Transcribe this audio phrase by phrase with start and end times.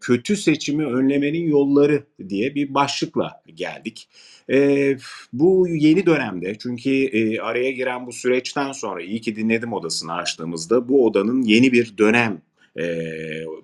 [0.00, 4.08] kötü seçimi önlemenin yolları diye bir başlıkla geldik.
[4.50, 4.96] E,
[5.32, 10.88] bu yeni dönemde çünkü e, araya giren bu süreçten sonra iyi ki dinledim odasını açtığımızda
[10.88, 12.42] bu odanın yeni bir dönem
[12.78, 12.84] e,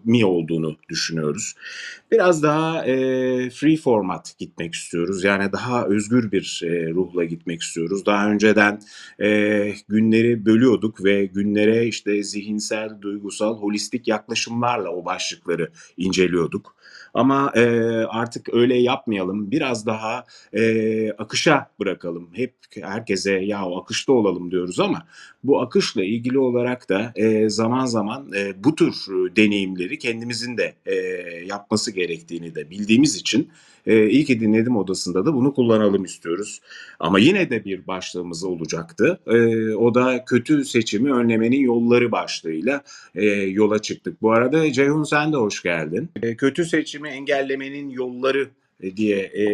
[0.04, 1.54] mi olduğunu düşünüyoruz.
[2.10, 2.94] Biraz daha e,
[3.50, 5.24] free format gitmek istiyoruz.
[5.24, 8.06] Yani daha özgür bir e, ruhla gitmek istiyoruz.
[8.06, 8.80] Daha önceden
[9.20, 16.75] e, günleri bölüyorduk ve günlere işte zihinsel, duygusal, holistik yaklaşımlarla o başlıkları inceliyorduk.
[17.16, 17.62] Ama e,
[18.04, 19.50] artık öyle yapmayalım.
[19.50, 22.28] Biraz daha e, akışa bırakalım.
[22.32, 25.06] Hep herkese ya akışta olalım diyoruz ama
[25.44, 28.94] bu akışla ilgili olarak da e, zaman zaman e, bu tür
[29.36, 30.94] deneyimleri kendimizin de e,
[31.46, 33.50] yapması gerektiğini de bildiğimiz için
[33.86, 36.60] e, iyi ki dinledim odasında da bunu kullanalım istiyoruz.
[37.00, 39.20] Ama yine de bir başlığımız olacaktı.
[39.26, 42.82] E, o da kötü seçimi önlemenin yolları başlığıyla
[43.14, 44.22] e, yola çıktık.
[44.22, 46.08] Bu arada Ceyhun sen de hoş geldin.
[46.22, 49.44] E, kötü seçimi engellemenin yolları e, diye e,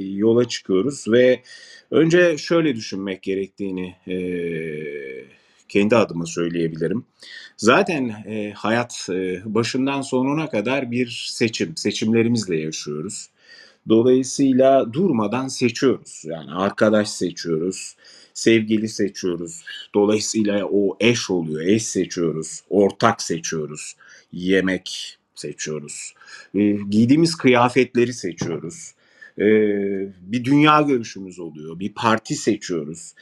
[0.00, 1.42] yola çıkıyoruz ve
[1.90, 4.16] önce şöyle düşünmek gerektiğini e,
[5.68, 7.04] kendi adıma söyleyebilirim.
[7.56, 13.30] Zaten e, hayat e, başından sonuna kadar bir seçim, seçimlerimizle yaşıyoruz.
[13.88, 16.22] Dolayısıyla durmadan seçiyoruz.
[16.24, 17.96] Yani arkadaş seçiyoruz,
[18.34, 19.62] sevgili seçiyoruz.
[19.94, 23.96] Dolayısıyla o eş oluyor, eş seçiyoruz, ortak seçiyoruz,
[24.32, 26.14] yemek seçiyoruz.
[26.54, 26.60] E,
[26.90, 28.94] giydiğimiz kıyafetleri seçiyoruz.
[29.38, 29.44] E,
[30.20, 33.14] bir dünya görüşümüz oluyor, bir parti seçiyoruz.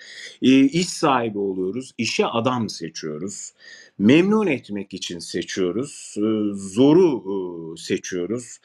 [0.43, 3.53] E, iş sahibi oluyoruz, işe adam seçiyoruz.
[3.99, 7.23] Memnun etmek için seçiyoruz, e, zoru
[7.75, 8.59] e, seçiyoruz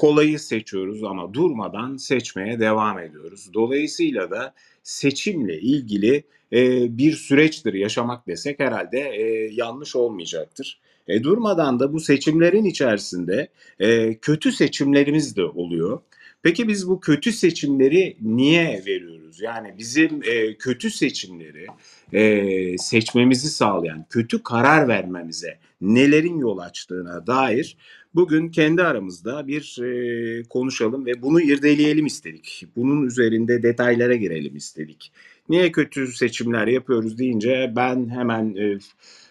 [0.00, 3.54] kolayı seçiyoruz ama durmadan seçmeye devam ediyoruz.
[3.54, 10.80] Dolayısıyla da seçimle ilgili e, bir süreçtir yaşamak desek herhalde e, yanlış olmayacaktır.
[11.10, 16.00] E, durmadan da bu seçimlerin içerisinde e, kötü seçimlerimiz de oluyor.
[16.42, 19.40] Peki biz bu kötü seçimleri niye veriyoruz?
[19.40, 21.66] Yani bizim e, kötü seçimleri
[22.12, 27.76] e, seçmemizi sağlayan, kötü karar vermemize nelerin yol açtığına dair
[28.14, 32.66] bugün kendi aramızda bir e, konuşalım ve bunu irdeleyelim istedik.
[32.76, 35.12] Bunun üzerinde detaylara girelim istedik.
[35.48, 38.78] Niye kötü seçimler yapıyoruz deyince ben hemen e,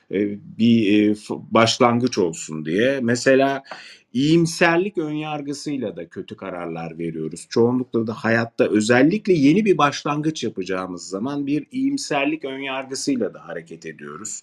[0.09, 2.99] bir e, başlangıç olsun diye.
[3.01, 3.63] Mesela
[4.13, 7.47] iyimserlik önyargısıyla da kötü kararlar veriyoruz.
[7.49, 14.41] Çoğunlukla da hayatta özellikle yeni bir başlangıç yapacağımız zaman bir iyimserlik önyargısıyla da hareket ediyoruz.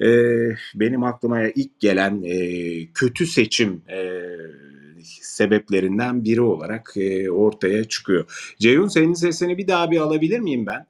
[0.00, 4.22] Ee, benim aklıma ilk gelen e, kötü seçim e,
[5.02, 8.54] sebeplerinden biri olarak e, ortaya çıkıyor.
[8.58, 10.86] Ceyhun senin sesini bir daha bir alabilir miyim ben?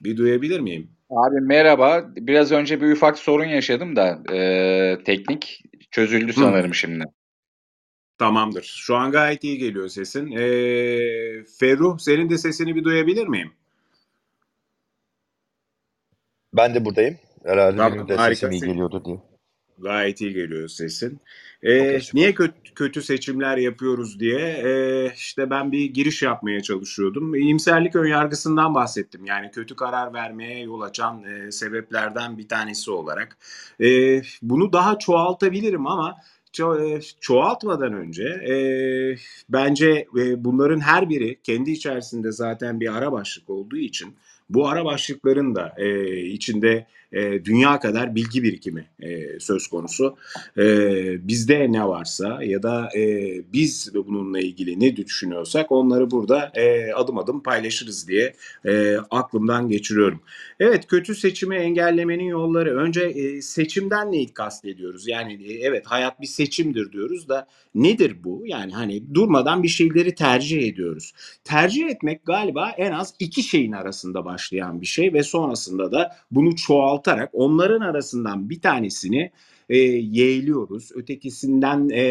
[0.00, 0.88] Bir duyabilir miyim?
[1.10, 2.04] Abi merhaba.
[2.16, 6.74] Biraz önce bir ufak sorun yaşadım da e, teknik çözüldü sanırım Hı.
[6.74, 7.04] şimdi.
[8.18, 8.62] Tamamdır.
[8.62, 10.32] Şu an gayet iyi geliyor sesin.
[10.32, 10.38] Ee,
[11.58, 13.52] Ferruh senin de sesini bir duyabilir miyim?
[16.52, 17.18] Ben de buradayım.
[17.44, 19.29] Herhalde tamam, benim de sesim iyi geliyordu diye.
[19.82, 21.20] Gayet iyi geliyor sesin.
[21.62, 27.34] Ee, niye kötü, kötü seçimler yapıyoruz diye e, işte ben bir giriş yapmaya çalışıyordum.
[27.34, 29.24] İyimserlik önyargısından bahsettim.
[29.24, 33.36] Yani kötü karar vermeye yol açan e, sebeplerden bir tanesi olarak.
[33.80, 36.16] E, bunu daha çoğaltabilirim ama
[36.52, 38.54] ço- e, çoğaltmadan önce e,
[39.48, 44.16] bence e, bunların her biri kendi içerisinde zaten bir ara başlık olduğu için
[44.54, 50.16] bu ara başlıkların da e, içinde e, dünya kadar bilgi birikimi e, söz konusu.
[50.58, 50.64] E,
[51.28, 57.18] bizde ne varsa ya da e, biz bununla ilgili ne düşünüyorsak onları burada e, adım
[57.18, 58.34] adım paylaşırız diye
[58.64, 60.20] e, aklımdan geçiriyorum.
[60.60, 62.76] Evet kötü seçimi engellemenin yolları.
[62.76, 65.08] Önce e, seçimden neyi kastediyoruz?
[65.08, 68.42] Yani e, evet hayat bir seçimdir diyoruz da nedir bu?
[68.46, 71.12] Yani hani durmadan bir şeyleri tercih ediyoruz.
[71.44, 76.56] Tercih etmek galiba en az iki şeyin arasında başlayan bir şey ve sonrasında da bunu
[76.56, 79.30] çoğaltarak onların arasından bir tanesini
[79.68, 80.90] e, yeğliyoruz.
[80.94, 82.02] Ötekisinden e,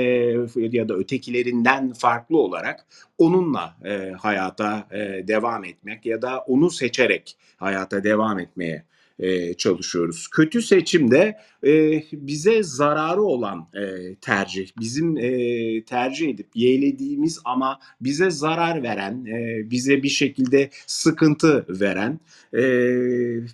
[0.55, 2.85] ya da ötekilerinden farklı olarak
[3.17, 8.83] onunla e, hayata e, devam etmek ya da onu seçerek hayata devam etmeye
[9.19, 10.27] e, çalışıyoruz.
[10.27, 18.29] Kötü seçimde e, bize zararı olan e, tercih, bizim e, tercih edip yeğlediğimiz ama bize
[18.29, 22.19] zarar veren, e, bize bir şekilde sıkıntı veren
[22.53, 22.61] e,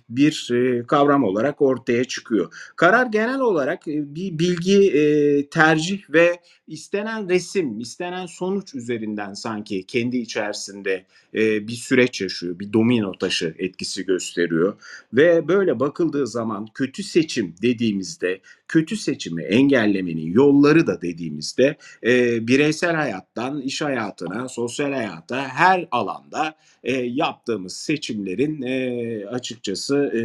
[0.08, 2.52] bir e, kavram olarak ortaya çıkıyor.
[2.76, 9.86] Karar genel olarak e, bir bilgi, e, tercih ve istenen resim, istenen sonuç üzerinden sanki
[9.86, 14.74] kendi içerisinde e, bir süreç yaşıyor, bir domino taşı etkisi gösteriyor
[15.12, 17.54] ve böyle bakıldığı zaman kötü seçim
[17.96, 21.76] dediğimizde kötü seçimi engellemenin yolları da dediğimizde
[22.06, 26.54] e, bireysel hayattan iş hayatına, sosyal hayata her alanda
[26.84, 30.22] e, yaptığımız seçimlerin e, açıkçası e,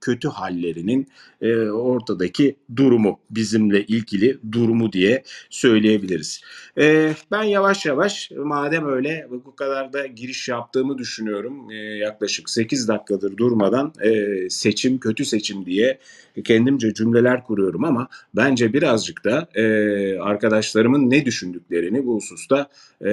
[0.00, 1.08] kötü hallerinin
[1.40, 6.40] e, ortadaki durumu, bizimle ilgili durumu diye söyleyebiliriz.
[6.78, 11.70] E, ben yavaş yavaş madem öyle bu kadar da giriş yaptığımı düşünüyorum.
[11.70, 15.98] E, yaklaşık 8 dakikadır durmadan e, seçim kötü seçim diye
[16.44, 22.68] kendimce cümleler kuruyorum ama bence birazcık da e, arkadaşlarımın ne düşündüklerini bu hususta
[23.00, 23.10] e,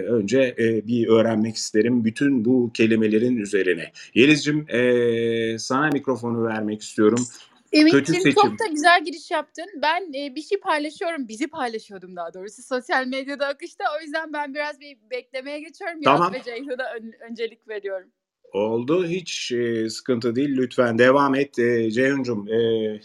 [0.00, 3.92] önce e, bir öğrenmek isterim bütün bu kelimelerin üzerine.
[4.14, 7.26] Yeliz'cim e, sana mikrofonu vermek istiyorum.
[7.72, 9.66] Ümit'ciğim çok da güzel giriş yaptın.
[9.82, 11.28] Ben e, bir şey paylaşıyorum.
[11.28, 13.84] Bizi paylaşıyordum daha doğrusu sosyal medyada akışta.
[13.98, 16.00] O yüzden ben biraz bir beklemeye geçiyorum.
[16.04, 16.34] Tamam.
[16.34, 18.08] Yaz ve Ceyhun'a ön, öncelik veriyorum.
[18.56, 19.06] Oldu.
[19.06, 20.56] Hiç e, sıkıntı değil.
[20.56, 21.58] Lütfen devam et.
[21.58, 22.58] E, Ceyhun'cum e,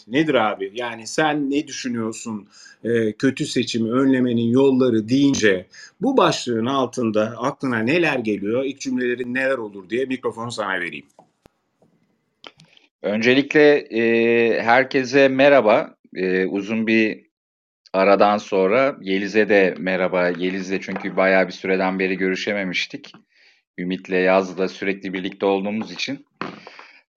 [0.08, 0.72] nedir abi?
[0.74, 2.48] Yani sen ne düşünüyorsun?
[2.84, 5.66] E, kötü seçimi önlemenin yolları deyince
[6.02, 8.64] bu başlığın altında aklına neler geliyor?
[8.64, 11.06] İlk cümlelerin neler olur diye mikrofonu sana vereyim.
[13.02, 15.96] Öncelikle e, herkese merhaba.
[16.16, 17.26] E, uzun bir
[17.94, 20.30] aradan sonra Yeliz'e de merhaba.
[20.30, 23.14] Yeliz'le çünkü bayağı bir süreden beri görüşememiştik.
[23.78, 26.26] Ümit'le Yaz'la sürekli birlikte olduğumuz için.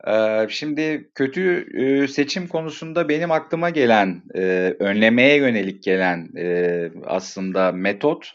[0.06, 4.40] E, şimdi kötü e, seçim konusunda benim aklıma gelen, e,
[4.78, 8.32] önlemeye yönelik gelen e, aslında metot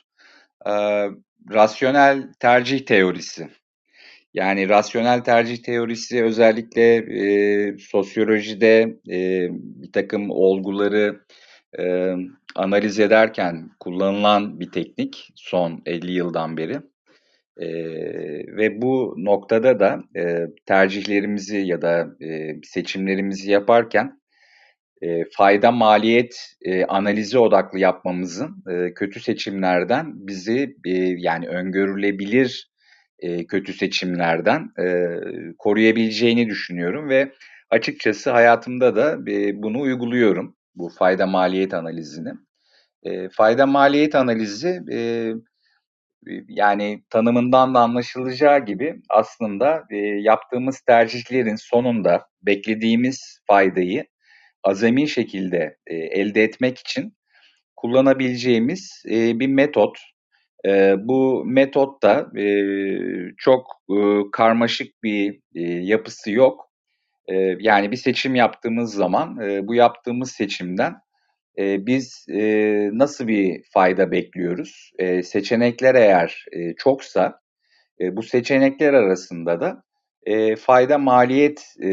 [1.51, 3.47] rasyonel tercih teorisi.
[4.33, 7.05] Yani rasyonel tercih teorisi özellikle
[7.77, 8.95] sosyolojide
[9.81, 11.19] bir takım olguları
[12.55, 16.79] analiz ederken kullanılan bir teknik son 50 yıldan beri.
[17.57, 17.67] E,
[18.57, 24.19] ve bu noktada da e, tercihlerimizi ya da e, seçimlerimizi yaparken
[25.01, 32.69] e, fayda maliyet e, analizi odaklı yapmamızın e, kötü seçimlerden bizi e, yani öngörülebilir
[33.19, 35.17] e, kötü seçimlerden e,
[35.57, 37.31] koruyabileceğini düşünüyorum ve
[37.69, 42.33] açıkçası hayatımda da e, bunu uyguluyorum bu fayda maliyet analizini.
[43.03, 45.31] E, fayda maliyet analizi e,
[46.47, 54.05] yani tanımından da anlaşılacağı gibi aslında e, yaptığımız tercihlerin sonunda beklediğimiz faydayı
[54.63, 57.13] azami şekilde e, elde etmek için
[57.75, 59.97] kullanabileceğimiz e, bir metot.
[60.65, 62.45] E, bu metot da e,
[63.37, 63.95] çok e,
[64.31, 66.69] karmaşık bir e, yapısı yok.
[67.27, 70.95] E, yani bir seçim yaptığımız zaman e, bu yaptığımız seçimden
[71.59, 72.41] e, biz e,
[72.93, 74.91] nasıl bir fayda bekliyoruz?
[74.99, 77.39] E, seçenekler eğer e, çoksa
[78.01, 79.83] e, bu seçenekler arasında da
[80.25, 81.89] e, fayda maliyet e,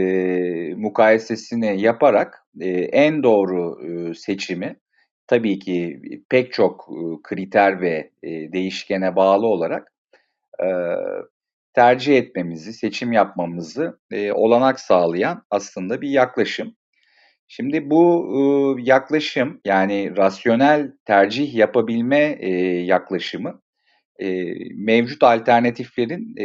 [0.77, 4.77] mukayesesini yaparak e, en doğru e, seçimi
[5.27, 6.89] tabii ki pek çok
[7.23, 9.93] kriter ve değişkene bağlı olarak
[11.75, 13.99] tercih etmemizi, seçim yapmamızı
[14.35, 16.77] olanak sağlayan aslında bir yaklaşım.
[17.49, 22.47] Şimdi bu yaklaşım yani rasyonel tercih yapabilme
[22.85, 23.63] yaklaşımı
[24.75, 26.37] mevcut alternatiflerin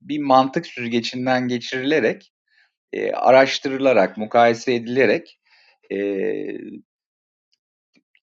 [0.00, 2.32] bir mantık süzgecinden geçirilerek
[3.14, 5.38] araştırılarak, mukayese edilerek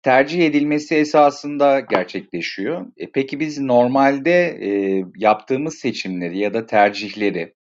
[0.03, 2.85] tercih edilmesi esasında gerçekleşiyor.
[2.97, 4.59] E, peki biz normalde
[5.17, 7.53] yaptığımız seçimleri ya da tercihleri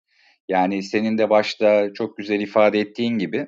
[0.49, 3.47] yani senin de başta çok güzel ifade ettiğin gibi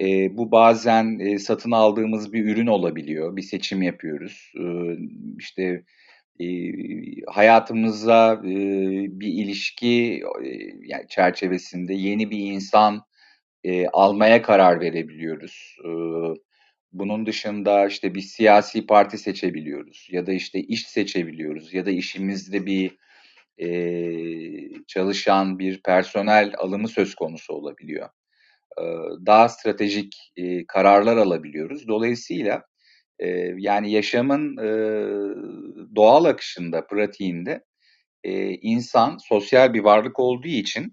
[0.00, 3.36] e, bu bazen e, satın aldığımız bir ürün olabiliyor.
[3.36, 4.52] Bir seçim yapıyoruz.
[4.56, 4.64] E,
[5.38, 5.84] işte
[6.40, 6.46] e,
[7.26, 8.50] hayatımıza e,
[9.20, 13.02] bir ilişki e, çerçevesinde yeni bir insan
[13.64, 15.76] e, almaya karar verebiliyoruz.
[15.84, 15.90] E,
[16.92, 22.66] bunun dışında işte bir siyasi parti seçebiliyoruz ya da işte iş seçebiliyoruz ya da işimizde
[22.66, 22.96] bir
[23.58, 23.68] e,
[24.86, 28.08] çalışan bir personel alımı söz konusu olabiliyor.
[29.26, 30.32] Daha stratejik
[30.68, 31.88] kararlar alabiliyoruz.
[31.88, 32.62] Dolayısıyla
[33.56, 34.56] yani yaşamın
[35.96, 37.64] doğal akışında, pratiğinde
[38.62, 40.92] insan sosyal bir varlık olduğu için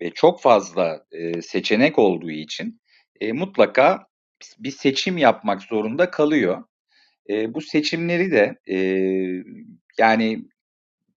[0.00, 1.04] ve çok fazla
[1.40, 2.80] seçenek olduğu için
[3.32, 4.06] mutlaka
[4.58, 6.64] bir seçim yapmak zorunda kalıyor.
[7.48, 8.56] Bu seçimleri de
[9.98, 10.42] yani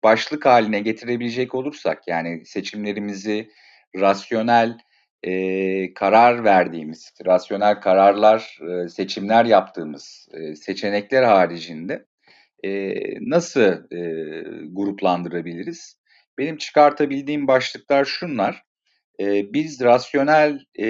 [0.04, 3.50] başlık haline getirebilecek olursak yani seçimlerimizi
[3.96, 4.78] rasyonel
[5.24, 12.06] e, karar verdiğimiz, rasyonel kararlar, e, seçimler yaptığımız e, seçenekler haricinde
[12.64, 14.00] e, nasıl e,
[14.72, 15.98] gruplandırabiliriz?
[16.38, 18.64] Benim çıkartabildiğim başlıklar şunlar.
[19.20, 20.88] e, biz rasyonel e,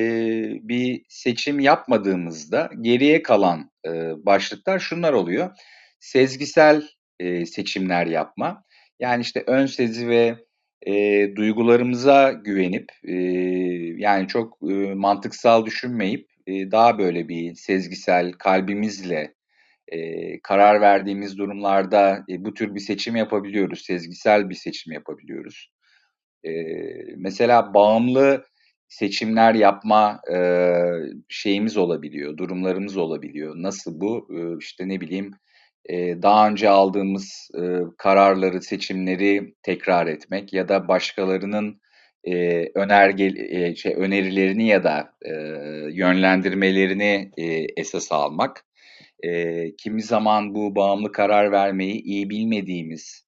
[0.63, 3.91] bir seçim yapmadığımızda geriye kalan e,
[4.25, 5.51] başlıklar şunlar oluyor.
[5.99, 6.83] Sezgisel
[7.19, 8.63] e, seçimler yapma.
[8.99, 10.35] Yani işte ön sezi ve
[10.87, 13.13] e, duygularımıza güvenip e,
[13.97, 19.33] yani çok e, mantıksal düşünmeyip e, daha böyle bir sezgisel kalbimizle
[19.87, 19.99] e,
[20.41, 23.81] karar verdiğimiz durumlarda e, bu tür bir seçim yapabiliyoruz.
[23.81, 25.71] Sezgisel bir seçim yapabiliyoruz.
[26.43, 26.51] E,
[27.17, 28.45] mesela bağımlı
[28.87, 30.37] seçimler yapma e,
[31.29, 33.55] şeyimiz olabiliyor, durumlarımız olabiliyor.
[33.57, 34.27] Nasıl bu?
[34.31, 35.31] E, işte ne bileyim
[36.21, 37.49] daha önce aldığımız
[37.97, 41.81] kararları, seçimleri tekrar etmek ya da başkalarının
[42.23, 45.13] e, önerge şey önerilerini ya da
[45.91, 47.31] yönlendirmelerini
[47.77, 48.65] esas almak.
[49.77, 53.27] Kimi zaman bu bağımlı karar vermeyi iyi bilmediğimiz,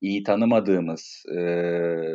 [0.00, 1.22] iyi tanımadığımız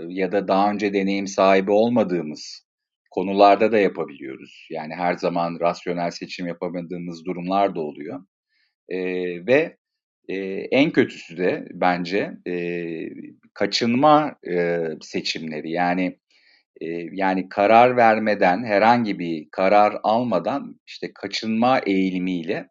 [0.08, 2.66] ya da daha önce deneyim sahibi olmadığımız
[3.12, 4.68] konularda da yapabiliyoruz.
[4.70, 8.20] Yani her zaman rasyonel seçim yapamadığımız durumlar da oluyor.
[8.90, 8.98] E,
[9.48, 9.78] ve
[10.28, 10.36] e,
[10.72, 12.54] en kötüsü de bence e,
[13.54, 15.72] kaçınma e, seçimleri.
[15.72, 16.18] Yani
[16.82, 22.70] e, yani karar vermeden herhangi bir karar almadan işte kaçınma eğilimiyle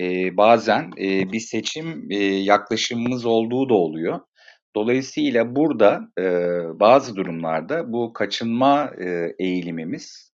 [0.00, 4.20] e, bazen e, bir seçim e, yaklaşımımız olduğu da oluyor.
[4.76, 6.24] Dolayısıyla burada e,
[6.80, 10.32] bazı durumlarda bu kaçınma e, eğilimimiz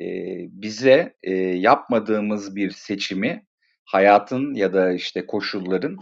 [0.00, 0.06] e,
[0.50, 3.46] bize e, yapmadığımız bir seçimi
[3.92, 5.96] hayatın ya da işte koşulların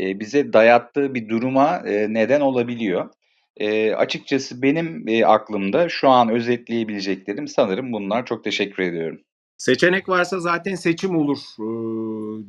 [0.00, 3.10] e, bize dayattığı bir duruma e, neden olabiliyor.
[3.56, 8.26] E, açıkçası benim e, aklımda şu an özetleyebileceklerim sanırım bunlar.
[8.26, 9.20] Çok teşekkür ediyorum.
[9.56, 11.66] Seçenek varsa zaten seçim olur e,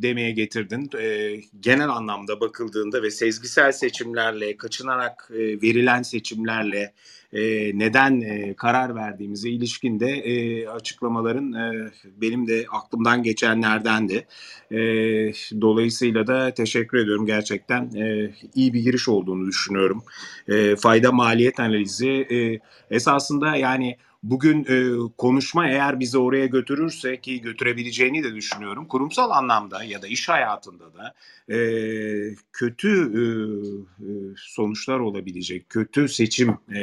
[0.01, 0.89] demeye getirdin.
[0.99, 6.93] E, genel anlamda bakıldığında ve sezgisel seçimlerle, kaçınarak e, verilen seçimlerle
[7.35, 14.27] e, neden e, karar verdiğimize ilişkin de e, açıklamaların e, benim de aklımdan geçenlerdendi.
[14.71, 14.77] E,
[15.61, 17.25] dolayısıyla da teşekkür ediyorum.
[17.25, 17.89] Gerçekten
[18.55, 20.03] iyi bir giriş olduğunu düşünüyorum.
[20.47, 22.27] E, fayda maliyet analizi
[22.91, 23.97] esasında yani
[24.29, 28.85] bugün e, konuşma eğer bizi oraya götürürse ki götürebileceğini de düşünüyorum.
[28.85, 31.13] Kurumsal anlamda ya da iş hayatında da
[31.55, 31.59] e,
[32.53, 33.23] kötü e,
[34.05, 36.81] e, sonuçlar olabilecek, kötü seçim e,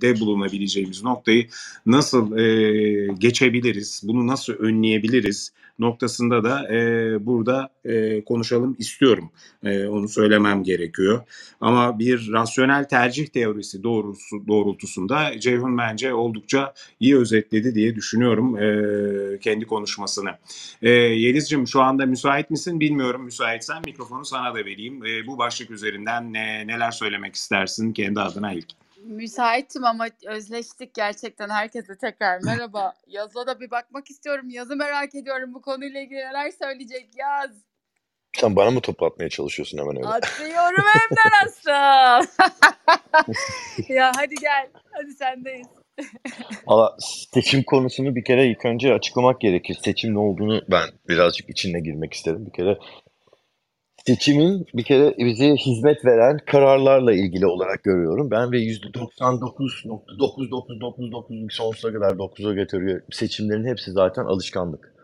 [0.00, 1.48] de bulunabileceğimiz noktayı
[1.86, 9.30] nasıl e, geçebiliriz, bunu nasıl önleyebiliriz noktasında da e, burada e, konuşalım istiyorum.
[9.64, 11.22] E, onu söylemem gerekiyor.
[11.60, 19.38] Ama bir rasyonel tercih teorisi doğrusu doğrultusunda Ceyhun bence oldukça iyi özetledi diye düşünüyorum e,
[19.38, 20.30] kendi konuşmasını.
[20.82, 23.24] E, Yeliz'cim şu anda müsait misin bilmiyorum.
[23.24, 25.06] Müsaitsen mikrofonu sana da vereyim.
[25.06, 28.68] E, bu başlık üzerinden ne, neler söylemek istersin kendi adına ilk?
[29.04, 31.48] Müsaitim ama özleştik gerçekten.
[31.48, 32.94] Herkese tekrar merhaba.
[33.06, 34.50] Yaz'a da bir bakmak istiyorum.
[34.50, 35.54] Yaz'ı merak ediyorum.
[35.54, 37.50] Bu konuyla ilgili neler söyleyecek Yaz?
[38.32, 40.08] Sen bana mı top atmaya çalışıyorsun hemen öyle?
[40.08, 42.30] Atıyorum hem de nasıl?
[43.88, 44.68] ya hadi gel.
[44.90, 45.66] Hadi sendeyiz.
[46.66, 46.96] Valla
[47.34, 49.78] seçim konusunu bir kere ilk önce açıklamak gerekir.
[49.84, 52.46] Seçim ne olduğunu ben birazcık içine girmek isterim.
[52.46, 52.78] Bir kere
[54.10, 58.30] seçimin bir kere bize hizmet veren kararlarla ilgili olarak görüyorum.
[58.30, 63.02] Ben ve %99.9999 sonsuza kadar 9'a getiriyor.
[63.10, 64.94] Seçimlerin hepsi zaten alışkanlık.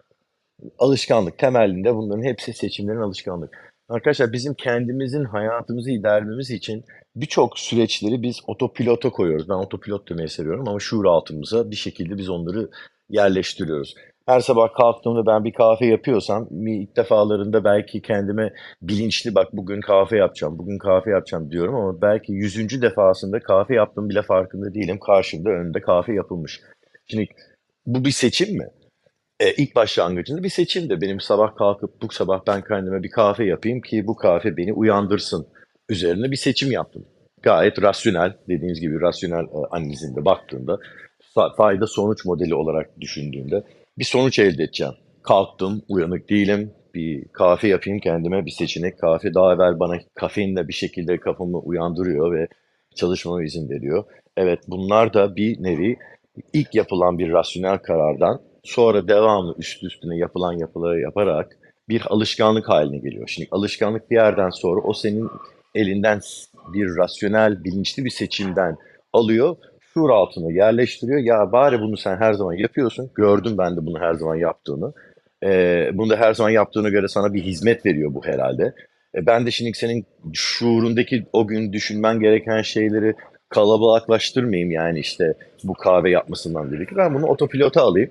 [0.78, 3.74] Alışkanlık temelinde bunların hepsi seçimlerin alışkanlık.
[3.88, 6.84] Arkadaşlar bizim kendimizin hayatımızı ilerlememiz için
[7.16, 9.48] birçok süreçleri biz otopilota koyuyoruz.
[9.48, 12.70] Ben otopilot demeyi seviyorum ama şuur altımıza bir şekilde biz onları
[13.10, 13.94] yerleştiriyoruz.
[14.26, 18.52] Her sabah kalktığımda ben bir kahve yapıyorsam ilk defalarında belki kendime
[18.82, 24.08] bilinçli bak bugün kahve yapacağım, bugün kahve yapacağım diyorum ama belki yüzüncü defasında kahve yaptığım
[24.08, 24.98] bile farkında değilim.
[24.98, 26.60] Karşımda önünde kahve yapılmış.
[27.06, 27.28] Şimdi
[27.86, 28.68] bu bir seçim mi?
[29.40, 31.00] E, ilk başlangıcında bir seçimdi.
[31.00, 35.46] Benim sabah kalkıp bu sabah ben kendime bir kahve yapayım ki bu kahve beni uyandırsın.
[35.88, 37.04] Üzerine bir seçim yaptım.
[37.42, 40.78] Gayet rasyonel, dediğiniz gibi rasyonel e, analizinde baktığında
[41.56, 43.62] fayda sonuç modeli olarak düşündüğünde
[43.98, 44.94] bir sonuç elde edeceğim.
[45.22, 46.72] Kalktım, uyanık değilim.
[46.94, 49.34] Bir kahve yapayım kendime, bir seçenek kahve.
[49.34, 52.48] Daha evvel bana kafeinle bir şekilde kafamı uyandırıyor ve
[52.94, 54.04] çalışmama izin veriyor.
[54.36, 55.96] Evet bunlar da bir nevi
[56.52, 62.98] ilk yapılan bir rasyonel karardan sonra devamlı üst üstüne yapılan yapıları yaparak bir alışkanlık haline
[62.98, 63.28] geliyor.
[63.28, 65.28] Şimdi alışkanlık bir yerden sonra o senin
[65.74, 66.20] elinden
[66.72, 68.76] bir rasyonel, bilinçli bir seçimden
[69.12, 69.56] alıyor,
[69.96, 71.18] şuur altına yerleştiriyor.
[71.18, 73.10] Ya bari bunu sen her zaman yapıyorsun.
[73.14, 74.92] Gördüm ben de bunu her zaman yaptığını.
[75.44, 78.74] Ee, bunu da her zaman yaptığına göre sana bir hizmet veriyor bu herhalde.
[79.14, 83.14] E ben de şimdi senin şuurundaki o gün düşünmen gereken şeyleri
[83.48, 85.34] kalabalıklaştırmayayım yani işte
[85.64, 86.96] bu kahve yapmasından dedik.
[86.96, 88.10] Ben bunu otopilota alayım.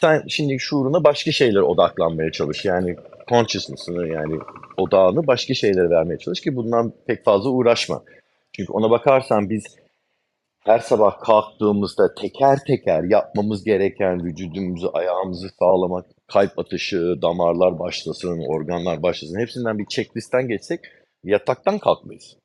[0.00, 2.64] Sen şimdi şuuruna başka şeylere odaklanmaya çalış.
[2.64, 2.96] Yani
[3.28, 4.38] consciousness'ını yani
[4.76, 8.02] odağını başka şeylere vermeye çalış ki bundan pek fazla uğraşma.
[8.52, 9.64] Çünkü ona bakarsan biz
[10.66, 19.02] her sabah kalktığımızda teker teker yapmamız gereken vücudumuzu, ayağımızı sağlamak, kalp atışı, damarlar başlasın, organlar
[19.02, 20.80] başlasın hepsinden bir checklistten geçsek
[21.24, 22.36] yataktan kalkmayız.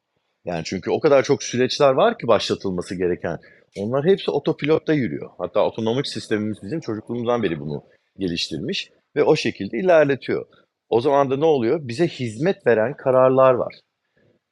[0.46, 3.38] Yani çünkü o kadar çok süreçler var ki başlatılması gereken.
[3.78, 5.30] Onlar hepsi otopilotta yürüyor.
[5.38, 7.84] Hatta otonomik sistemimiz bizim çocukluğumuzdan beri bunu
[8.18, 10.46] geliştirmiş ve o şekilde ilerletiyor.
[10.90, 11.88] O zaman da ne oluyor?
[11.88, 13.74] Bize hizmet veren kararlar var.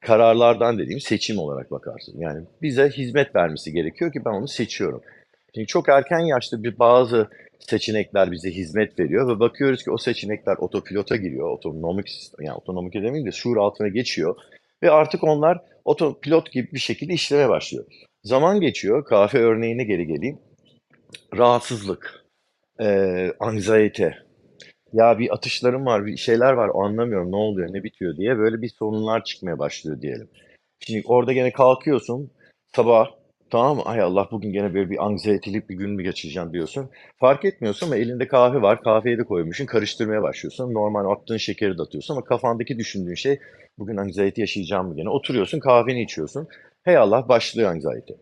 [0.00, 2.18] Kararlardan dediğim seçim olarak bakarsın.
[2.18, 5.02] Yani bize hizmet vermesi gerekiyor ki ben onu seçiyorum.
[5.54, 7.28] Şimdi çok erken yaşta bir bazı
[7.58, 11.50] seçenekler bize hizmet veriyor ve bakıyoruz ki o seçenekler otopilota giriyor.
[11.50, 14.36] Otonomik sistem yani otonomik demeyeyim de şuur altına geçiyor
[14.82, 17.84] ve artık onlar otopilot gibi bir şekilde işlemeye başlıyor.
[18.24, 19.04] Zaman geçiyor.
[19.04, 20.38] Kahve örneğine geri geleyim.
[21.36, 22.24] Rahatsızlık,
[22.80, 24.08] e, anxiety,
[24.92, 28.68] ya bir atışlarım var, bir şeyler var anlamıyorum ne oluyor, ne bitiyor diye böyle bir
[28.68, 30.28] sorunlar çıkmaya başlıyor diyelim.
[30.80, 32.30] Şimdi orada gene kalkıyorsun
[32.76, 33.06] sabah
[33.50, 33.82] tamam mı?
[33.84, 36.90] Ay Allah bugün gene böyle bir anxiyetelik bir gün mü geçireceğim diyorsun.
[37.16, 38.82] Fark etmiyorsun ama elinde kahve var.
[38.82, 39.66] Kahveyi de koymuşsun.
[39.66, 40.74] Karıştırmaya başlıyorsun.
[40.74, 43.38] Normal attığın şekeri de atıyorsun ama kafandaki düşündüğün şey
[43.78, 45.08] bugün anxiety yaşayacağım mı gene?
[45.08, 46.48] Oturuyorsun kahveni içiyorsun.
[46.82, 48.12] Hey Allah başlıyor anxiety.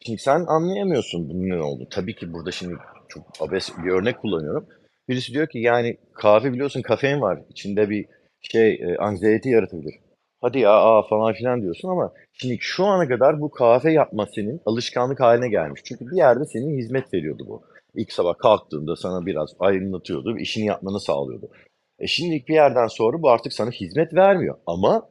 [0.00, 1.88] Şimdi sen anlayamıyorsun bunun ne oldu.
[1.90, 2.74] Tabii ki burada şimdi
[3.08, 4.66] çok abes bir örnek kullanıyorum.
[5.08, 7.42] Birisi diyor ki yani kahve biliyorsun kafein var.
[7.50, 8.06] İçinde bir
[8.40, 9.94] şey e, anxiety yaratabilir.
[10.40, 14.60] Hadi ya aa falan filan diyorsun ama şimdi şu ana kadar bu kahve yapma senin
[14.66, 15.80] alışkanlık haline gelmiş.
[15.84, 17.62] Çünkü bir yerde senin hizmet veriyordu bu.
[17.94, 21.50] İlk sabah kalktığında sana biraz aydınlatıyordu, işini yapmanı sağlıyordu.
[21.98, 25.08] E şimdi bir yerden sonra bu artık sana hizmet vermiyor ama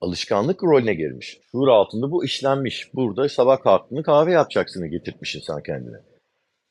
[0.00, 1.40] alışkanlık rolüne girmiş.
[1.52, 2.94] Şuur altında bu işlenmiş.
[2.94, 5.96] Burada sabah kalktığında kahve yapacaksını getirtmişsin sen kendine.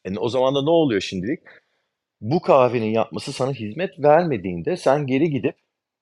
[0.05, 1.39] E o zaman da ne oluyor şimdilik?
[2.21, 5.55] Bu kahvenin yapması sana hizmet vermediğinde sen geri gidip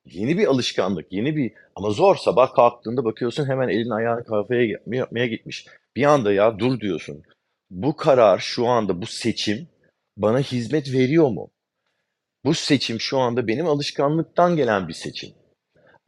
[0.05, 5.27] yeni bir alışkanlık, yeni bir ama zor sabah kalktığında bakıyorsun hemen elin ayağın kahveye yapmaya
[5.27, 5.65] gitmiş.
[5.95, 7.23] Bir anda ya dur diyorsun.
[7.69, 9.67] Bu karar şu anda bu seçim
[10.17, 11.51] bana hizmet veriyor mu?
[12.45, 15.29] Bu seçim şu anda benim alışkanlıktan gelen bir seçim.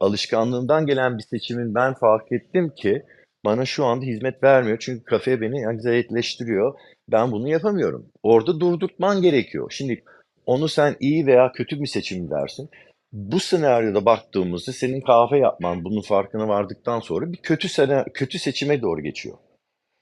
[0.00, 3.02] Alışkanlığımdan gelen bir seçimin ben fark ettim ki
[3.44, 4.78] bana şu anda hizmet vermiyor.
[4.80, 6.78] Çünkü kafe beni anksiyetleştiriyor.
[7.08, 8.12] Ben bunu yapamıyorum.
[8.22, 9.70] Orada durdurtman gerekiyor.
[9.70, 10.04] Şimdi
[10.46, 12.70] onu sen iyi veya kötü bir seçim dersin.
[13.12, 18.82] Bu senaryoda baktığımızda senin kahve yapman bunun farkına vardıktan sonra bir kötü sene, kötü seçime
[18.82, 19.38] doğru geçiyor.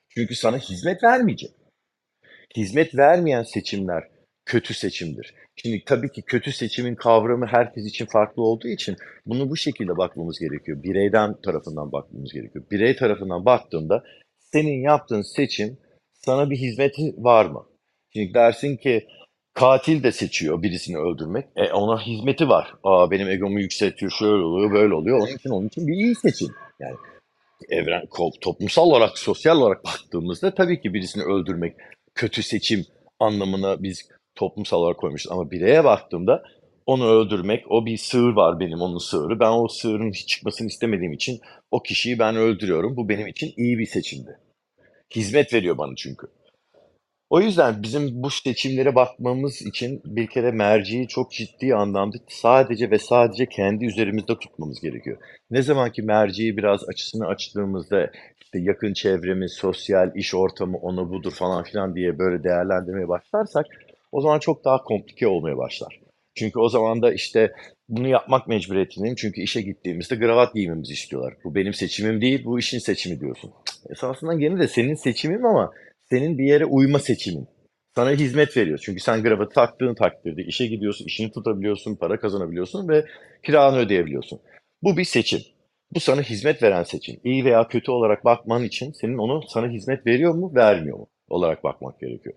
[0.09, 1.51] Çünkü sana hizmet vermeyecek.
[2.57, 4.05] Hizmet vermeyen seçimler
[4.47, 5.35] kötü seçimdir.
[5.57, 10.38] Şimdi tabii ki kötü seçimin kavramı herkes için farklı olduğu için bunu bu şekilde bakmamız
[10.38, 10.83] gerekiyor.
[10.83, 12.64] Bireyden tarafından bakmamız gerekiyor.
[12.71, 14.05] Birey tarafından baktığında
[14.53, 15.79] senin yaptığın seçim
[16.27, 17.67] sana bir hizmeti var mı?
[18.12, 19.07] Şimdi dersin ki
[19.55, 21.45] katil de seçiyor birisini öldürmek.
[21.57, 22.75] E ona hizmeti var.
[22.85, 25.19] Aa benim egomu yükseltiyor, şöyle oluyor, böyle oluyor.
[25.19, 26.49] Onun için onun için bir iyi seçim.
[26.81, 26.97] Yani
[27.69, 28.03] evren
[28.41, 31.77] toplumsal olarak, sosyal olarak baktığımızda tabii ki birisini öldürmek
[32.15, 32.85] kötü seçim
[33.21, 35.33] anlamına biz toplumsal olarak koymuşuz.
[35.33, 36.43] Ama bireye baktığımda
[36.87, 39.41] onu öldürmek, o bir sığır var benim onun sığırı.
[39.41, 42.97] Ben o sığırın hiç çıkmasını istemediğim için o kişiyi ben öldürüyorum.
[42.97, 44.39] Bu benim için iyi bir seçimdi.
[45.14, 46.27] Hizmet veriyor bana çünkü.
[47.31, 52.99] O yüzden bizim bu seçimlere bakmamız için bir kere merciyi çok ciddi anlamda sadece ve
[52.99, 55.19] sadece kendi üzerimizde tutmamız gerekiyor.
[55.51, 58.11] Ne zaman ki merciyi biraz açısını açtığımızda
[58.42, 63.66] işte yakın çevremiz, sosyal, iş ortamı, onu budur falan filan diye böyle değerlendirmeye başlarsak
[64.12, 66.01] o zaman çok daha komplike olmaya başlar.
[66.35, 67.53] Çünkü o zaman da işte
[67.88, 69.16] bunu yapmak mecburiyetindeyim.
[69.16, 71.35] Çünkü işe gittiğimizde kravat giymemizi istiyorlar.
[71.44, 73.53] Bu benim seçimim değil, bu işin seçimi diyorsun.
[73.90, 75.72] Esasında gene de senin seçimin ama
[76.11, 77.49] senin bir yere uyma seçimin.
[77.94, 78.79] Sana hizmet veriyor.
[78.83, 83.05] Çünkü sen kravatı taktığın takdirde işe gidiyorsun, işini tutabiliyorsun, para kazanabiliyorsun ve
[83.42, 84.40] kiranı ödeyebiliyorsun.
[84.83, 85.40] Bu bir seçim.
[85.94, 87.20] Bu sana hizmet veren seçim.
[87.25, 91.64] İyi veya kötü olarak bakman için senin onu sana hizmet veriyor mu, vermiyor mu olarak
[91.64, 92.35] bakmak gerekiyor.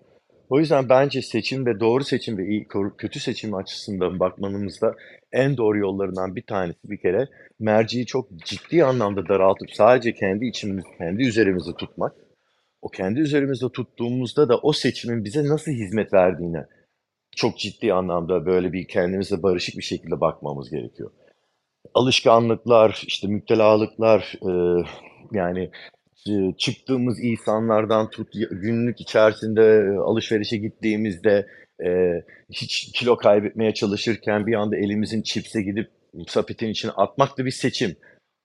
[0.50, 4.94] O yüzden bence seçim ve doğru seçim ve iyi, kötü seçim açısından bakmanımızda
[5.32, 10.84] en doğru yollarından bir tanesi bir kere merciyi çok ciddi anlamda daraltıp sadece kendi içimiz,
[10.98, 12.14] kendi üzerimizi tutmak.
[12.82, 16.66] O kendi üzerimizde tuttuğumuzda da o seçimin bize nasıl hizmet verdiğine
[17.36, 21.10] çok ciddi anlamda böyle bir kendimize barışık bir şekilde bakmamız gerekiyor.
[21.94, 24.52] Alışkanlıklar, işte müptelalıklar, e,
[25.32, 25.70] yani
[26.58, 31.46] çıktığımız insanlardan tut günlük içerisinde alışverişe gittiğimizde
[31.84, 31.88] e,
[32.52, 35.90] hiç kilo kaybetmeye çalışırken bir anda elimizin çipse gidip
[36.28, 37.96] sapetin içine atmak da bir seçim.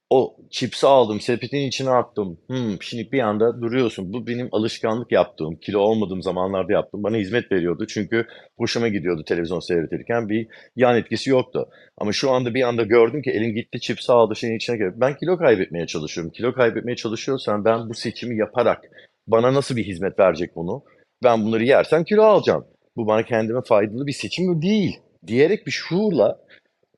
[0.10, 2.38] O chips'i aldım, sepetin içine attım.
[2.50, 4.14] Hımm, şimdi bir anda duruyorsun.
[4.14, 7.86] Bu benim alışkanlık yaptığım, kilo olmadığım zamanlarda yaptığım, bana hizmet veriyordu.
[7.88, 10.30] Çünkü hoşuma gidiyordu televizyon seyretirken.
[10.30, 11.70] Bir yan etkisi yoktu.
[11.98, 14.94] Ama şu anda bir anda gördüm ki elim gitti chips'i aldı, şeyin içine girdi.
[14.98, 16.32] Ben kilo kaybetmeye çalışıyorum.
[16.32, 18.84] Kilo kaybetmeye çalışıyorsam ben bu seçimi yaparak
[19.28, 20.84] bana nasıl bir hizmet verecek bunu?
[21.24, 22.66] Ben bunları yersem kilo alacağım.
[22.98, 26.40] Bu bana kendime faydalı bir seçim değil diyerek bir şuurla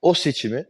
[0.02, 0.66] o seçimi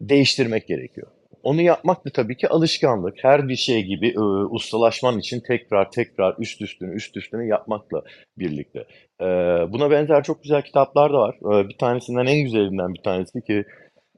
[0.00, 1.15] değiştirmek gerekiyor.
[1.46, 3.14] Onu yapmak da tabii ki alışkanlık.
[3.22, 8.02] Her bir şey gibi e, ustalaşman için tekrar tekrar üst üstüne üst üstüne yapmakla
[8.38, 8.78] birlikte.
[9.20, 9.24] E,
[9.72, 11.34] buna benzer çok güzel kitaplar da var.
[11.34, 13.64] E, bir tanesinden en güzelinden bir tanesi ki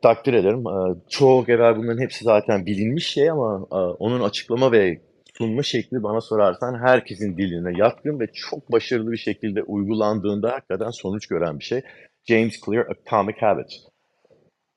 [0.02, 0.66] takdir ederim.
[0.66, 5.00] E, çoğu evvel bunların hepsi zaten bilinmiş şey ama e, onun açıklama ve
[5.38, 11.26] sunma şekli bana sorarsan herkesin diline yatkın ve çok başarılı bir şekilde uygulandığında hakikaten sonuç
[11.26, 11.82] gören bir şey.
[12.28, 13.76] James Clear Atomic Habits.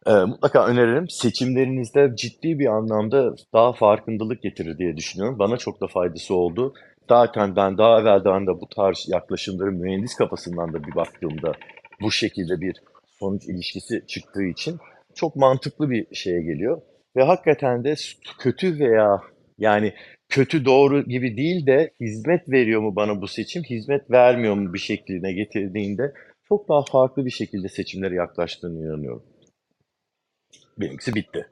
[0.08, 1.10] Ee, mutlaka öneririm.
[1.10, 5.40] Seçimlerinizde ciddi bir anlamda daha farkındalık getirir diye düşünüyorum.
[5.40, 6.74] Bana çok da faydası oldu.
[7.10, 11.54] Zaten ben daha evvelden de bu tarz yaklaşımları mühendis kafasından da bir baktığımda
[12.02, 12.76] bu şekilde bir
[13.20, 14.78] sonuç ilişkisi çıktığı için
[15.16, 16.82] çok mantıklı bir şeye geliyor.
[17.16, 17.96] Ve hakikaten de
[18.40, 19.22] kötü veya
[19.60, 19.94] yani
[20.30, 24.80] kötü doğru gibi değil de hizmet veriyor mu bana bu seçim, hizmet vermiyor mu bir
[24.80, 26.14] şekline getirdiğinde
[26.50, 29.24] çok daha farklı bir şekilde seçimlere yaklaştığını inanıyorum.
[30.82, 31.48] Benimkisi bitti.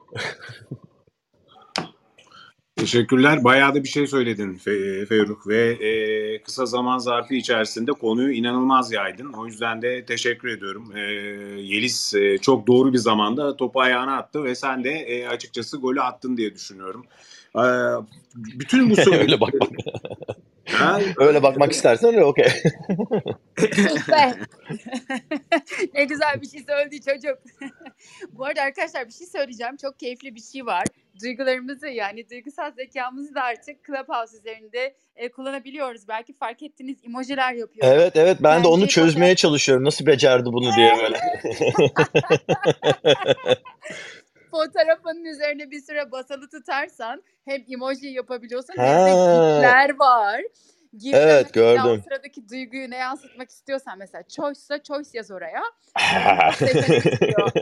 [2.76, 3.44] Teşekkürler.
[3.44, 8.92] Bayağı da bir şey söyledin Fe- Ferruh ve e, kısa zaman zarfı içerisinde konuyu inanılmaz
[8.92, 9.32] yaydın.
[9.32, 10.96] O yüzden de teşekkür ediyorum.
[10.96, 11.00] E,
[11.60, 16.00] Yeliz e, çok doğru bir zamanda topu ayağına attı ve sen de e, açıkçası golü
[16.02, 17.06] attın diye düşünüyorum.
[17.56, 17.62] E,
[18.36, 18.94] bütün bu.
[19.06, 20.39] Ha,
[21.18, 22.48] öyle bakmak istersen öyle okey.
[24.08, 24.34] Be.
[25.94, 27.38] ne güzel bir şey söyledi çocuk.
[28.32, 29.76] Bu arada arkadaşlar bir şey söyleyeceğim.
[29.76, 30.84] Çok keyifli bir şey var.
[31.22, 36.08] Duygularımızı yani duygusal zekamızı da artık Clubhouse üzerinde e, kullanabiliyoruz.
[36.08, 37.92] Belki fark ettiniz emojiler yapıyoruz.
[37.94, 39.84] Evet evet ben Yani de onu çözmeye fotoğraf- çalışıyorum.
[39.84, 41.18] Nasıl becerdi bunu diye böyle.
[44.50, 49.06] Fotoğrafının üzerine bir süre basılı tutarsan hem emoji yapabiliyorsun hem Ha.
[49.06, 50.40] de gifler var.
[50.98, 51.82] Gifle Evet, gördüm.
[51.84, 55.62] O sıradaki duyguyu ne yansıtmak istiyorsan mesela choice'sa choice yaz oraya.
[56.54, 57.50] Seçenek çıkıyor.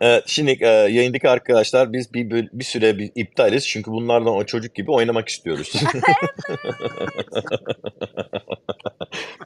[0.00, 4.44] Evet, şimdi e, yayındaki arkadaşlar biz bir, böl- bir süre bir iptaliz çünkü bunlardan o
[4.44, 5.72] çocuk gibi oynamak istiyoruz.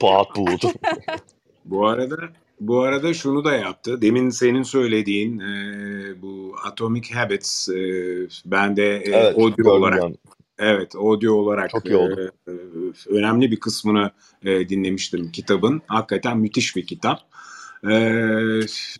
[0.00, 0.62] Pat buğut.
[1.70, 2.16] Bu arada
[2.60, 4.02] bu arada şunu da yaptı.
[4.02, 7.82] Demin senin söylediğin e, bu Atomic Habits e,
[8.46, 10.16] ben de e, Evet, audio olarak ben.
[10.58, 12.32] Evet, audio olarak Çok iyi oldu.
[12.48, 12.54] e, e,
[13.08, 14.10] önemli bir kısmını
[14.44, 15.82] e, dinlemiştim kitabın.
[15.86, 17.20] Hakikaten müthiş bir kitap.
[17.84, 17.90] E,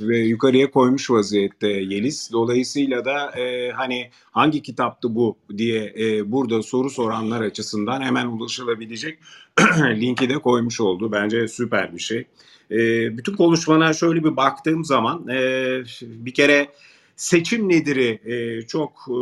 [0.00, 2.30] ve yukarıya koymuş vaziyette Yeliz.
[2.32, 9.18] Dolayısıyla da e, hani hangi kitaptı bu diye e, burada soru soranlar açısından hemen ulaşılabilecek
[9.78, 11.12] linki de koymuş oldu.
[11.12, 12.26] Bence süper bir şey.
[12.70, 12.76] E,
[13.18, 16.68] bütün konuşmana şöyle bir baktığım zaman e, bir kere
[17.16, 19.18] seçim nedir'i e, çok e,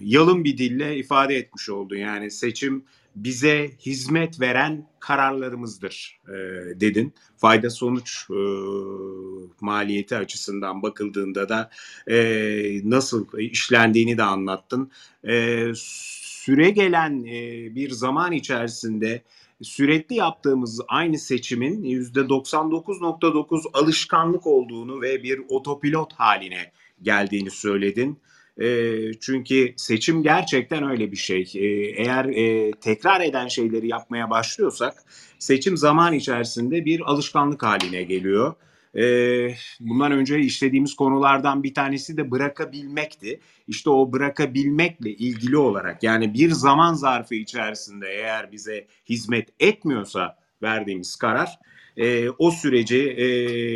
[0.00, 1.94] yalın bir dille ifade etmiş oldu.
[1.94, 2.84] Yani seçim
[3.16, 6.34] bize hizmet veren kararlarımızdır e,
[6.80, 7.14] dedin.
[7.36, 8.40] Fayda sonuç e,
[9.60, 11.70] maliyeti açısından bakıldığında da
[12.06, 12.16] e,
[12.84, 14.90] nasıl işlendiğini de anlattın.
[15.28, 19.22] E, süre gelen e, bir zaman içerisinde
[19.62, 28.18] sürekli yaptığımız aynı seçimin %99.9 alışkanlık olduğunu ve bir otopilot haline geldiğini söyledin.
[28.60, 31.52] E, çünkü seçim gerçekten öyle bir şey.
[31.54, 31.66] E,
[32.02, 34.94] eğer e, tekrar eden şeyleri yapmaya başlıyorsak
[35.38, 38.54] seçim zaman içerisinde bir alışkanlık haline geliyor.
[38.96, 39.04] E,
[39.80, 43.40] bundan önce işlediğimiz konulardan bir tanesi de bırakabilmekti.
[43.68, 51.16] İşte o bırakabilmekle ilgili olarak yani bir zaman zarfı içerisinde eğer bize hizmet etmiyorsa verdiğimiz
[51.16, 51.58] karar
[51.96, 53.24] e, o süreci e,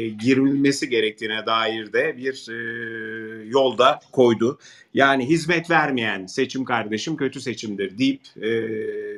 [0.08, 4.58] girilmesi gerektiğine dair de bir e, yolda koydu.
[4.94, 8.50] Yani hizmet vermeyen seçim kardeşim kötü seçimdir deyip e,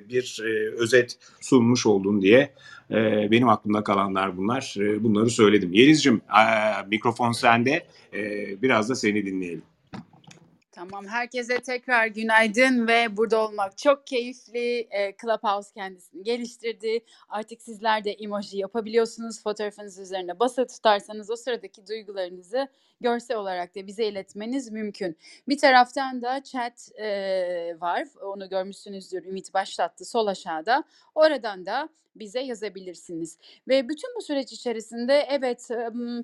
[0.09, 2.53] bir e, özet sunmuş oldun diye
[2.91, 4.75] e, benim aklımda kalanlar bunlar.
[4.79, 5.73] E, bunları söyledim.
[5.73, 6.43] Yeliz'cim e,
[6.87, 7.87] mikrofon sende.
[8.13, 8.23] E,
[8.63, 9.63] biraz da seni dinleyelim.
[10.77, 14.89] Tamam herkese tekrar günaydın ve burada olmak çok keyifli.
[14.91, 17.01] E, Clubhouse kendisini geliştirdi.
[17.29, 19.43] Artık sizler de emoji yapabiliyorsunuz.
[19.43, 22.69] Fotoğrafınız üzerine basılı tutarsanız o sıradaki duygularınızı
[23.01, 25.17] görsel olarak da bize iletmeniz mümkün.
[25.49, 27.07] Bir taraftan da chat e,
[27.81, 28.09] var.
[28.23, 29.25] Onu görmüşsünüzdür.
[29.25, 30.85] Ümit başlattı sol aşağıda.
[31.15, 33.39] Oradan da bize yazabilirsiniz.
[33.69, 35.69] Ve bütün bu süreç içerisinde evet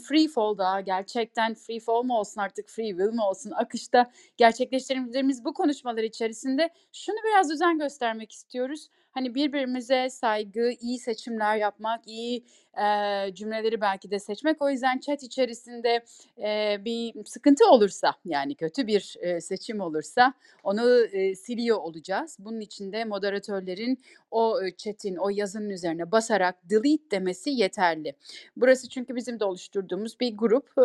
[0.09, 5.55] free fall'da gerçekten free fall mu olsun artık free will mi olsun akışta gerçekleştirdiğimiz bu
[5.55, 8.89] konuşmalar içerisinde şunu biraz özen göstermek istiyoruz.
[9.13, 12.45] Hani birbirimize saygı, iyi seçimler yapmak, iyi
[12.79, 14.63] eee, cümleleri belki de seçmek.
[14.63, 16.05] O yüzden chat içerisinde
[16.37, 22.37] eee, bir sıkıntı olursa yani kötü bir eee, seçim olursa onu eee, siliyor olacağız.
[22.41, 23.99] Bunun için de moderatörlerin
[24.31, 28.15] o eee, chat'in, o yazının üzerine basarak delete demesi yeterli.
[28.57, 30.71] Burası çünkü bizim de oluşturduğumuz bir grup.
[30.79, 30.85] Eee,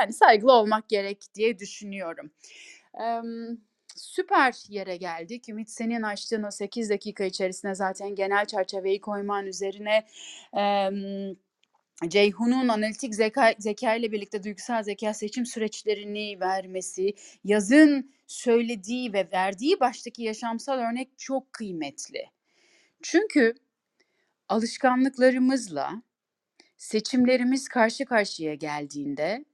[0.00, 2.30] yani saygılı olmak gerek diye düşünüyorum.
[3.00, 3.58] Emm,
[3.98, 5.48] süper yere geldik.
[5.48, 10.06] Ümit senin açtığın o 8 dakika içerisinde zaten genel çerçeveyi koyman üzerine
[10.52, 11.36] emm,
[12.08, 19.80] Ceyhun'un analitik zeka, zeka ile birlikte duygusal zeka seçim süreçlerini vermesi, yazın söylediği ve verdiği
[19.80, 22.24] baştaki yaşamsal örnek çok kıymetli.
[23.02, 23.54] Çünkü
[24.48, 26.02] alışkanlıklarımızla
[26.76, 29.44] seçimlerimiz karşı karşıya geldiğinde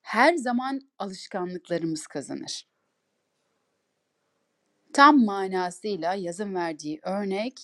[0.00, 2.67] her zaman alışkanlıklarımız kazanır.
[4.98, 7.54] Tam manasıyla yazın verdiği örnek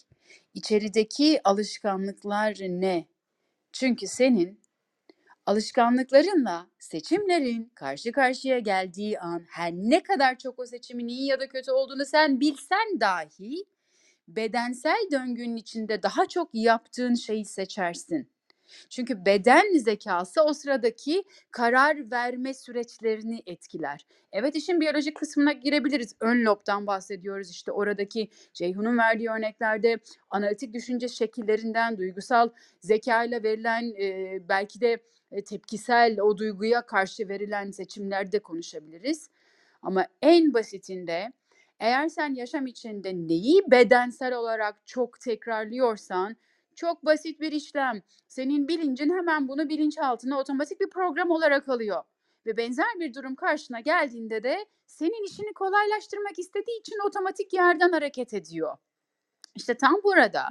[0.55, 3.07] içerideki alışkanlıklar ne?
[3.73, 4.61] Çünkü senin
[5.47, 11.49] alışkanlıklarınla seçimlerin karşı karşıya geldiği an her ne kadar çok o seçimin iyi ya da
[11.49, 13.65] kötü olduğunu sen bilsen dahi
[14.29, 18.34] bedensel döngünün içinde daha çok yaptığın şeyi seçersin.
[18.91, 24.07] Çünkü beden zekası o sıradaki karar verme süreçlerini etkiler.
[24.33, 26.17] Evet işin biyolojik kısmına girebiliriz.
[26.21, 27.51] Ön lobdan bahsediyoruz.
[27.51, 29.99] İşte oradaki Ceyhun'un verdiği örneklerde
[30.31, 32.49] analitik düşünce şekillerinden, duygusal
[32.81, 34.99] zekayla verilen e, belki de
[35.43, 39.31] tepkisel o duyguya karşı verilen seçimlerde konuşabiliriz.
[39.83, 41.33] Ama en basitinde
[41.81, 46.37] eğer sen yaşam içinde neyi bedensel olarak çok tekrarlıyorsan
[46.77, 48.03] çok basit bir işlem.
[48.29, 52.03] Senin bilincin hemen bunu bilinçaltına otomatik bir program olarak alıyor.
[52.47, 58.35] Ve benzer bir durum karşına geldiğinde de senin işini kolaylaştırmak istediği için otomatik yerden hareket
[58.35, 58.77] ediyor.
[59.55, 60.51] İşte tam burada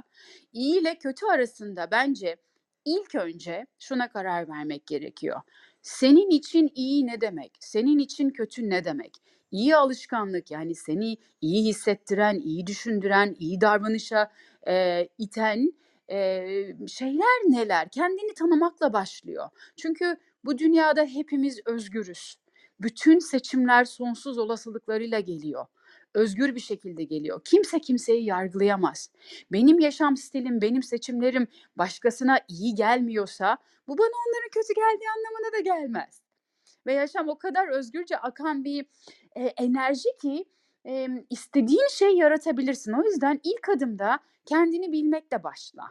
[0.52, 2.36] iyi ile kötü arasında bence
[2.84, 5.40] ilk önce şuna karar vermek gerekiyor.
[5.82, 7.52] Senin için iyi ne demek?
[7.60, 9.14] Senin için kötü ne demek?
[9.50, 14.30] İyi alışkanlık yani seni iyi hissettiren, iyi düşündüren, iyi davranışa
[14.68, 15.72] e, iten
[16.10, 17.88] e, şeyler neler?
[17.88, 19.48] Kendini tanımakla başlıyor.
[19.76, 22.36] Çünkü bu dünyada hepimiz özgürüz.
[22.80, 25.66] Bütün seçimler sonsuz olasılıklarıyla geliyor.
[26.14, 27.40] Özgür bir şekilde geliyor.
[27.44, 29.10] Kimse kimseyi yargılayamaz.
[29.52, 35.60] Benim yaşam stilim, benim seçimlerim başkasına iyi gelmiyorsa bu bana onların kötü geldiği anlamına da
[35.60, 36.22] gelmez.
[36.86, 38.86] Ve yaşam o kadar özgürce akan bir
[39.36, 40.44] e, enerji ki
[40.86, 42.92] e, istediğin şey yaratabilirsin.
[42.92, 45.82] O yüzden ilk adımda kendini bilmekle başla.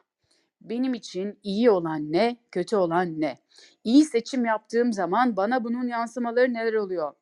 [0.62, 3.38] Benim için iyi olan ne, kötü olan ne?
[3.84, 7.14] İyi seçim yaptığım zaman bana bunun yansımaları neler oluyor?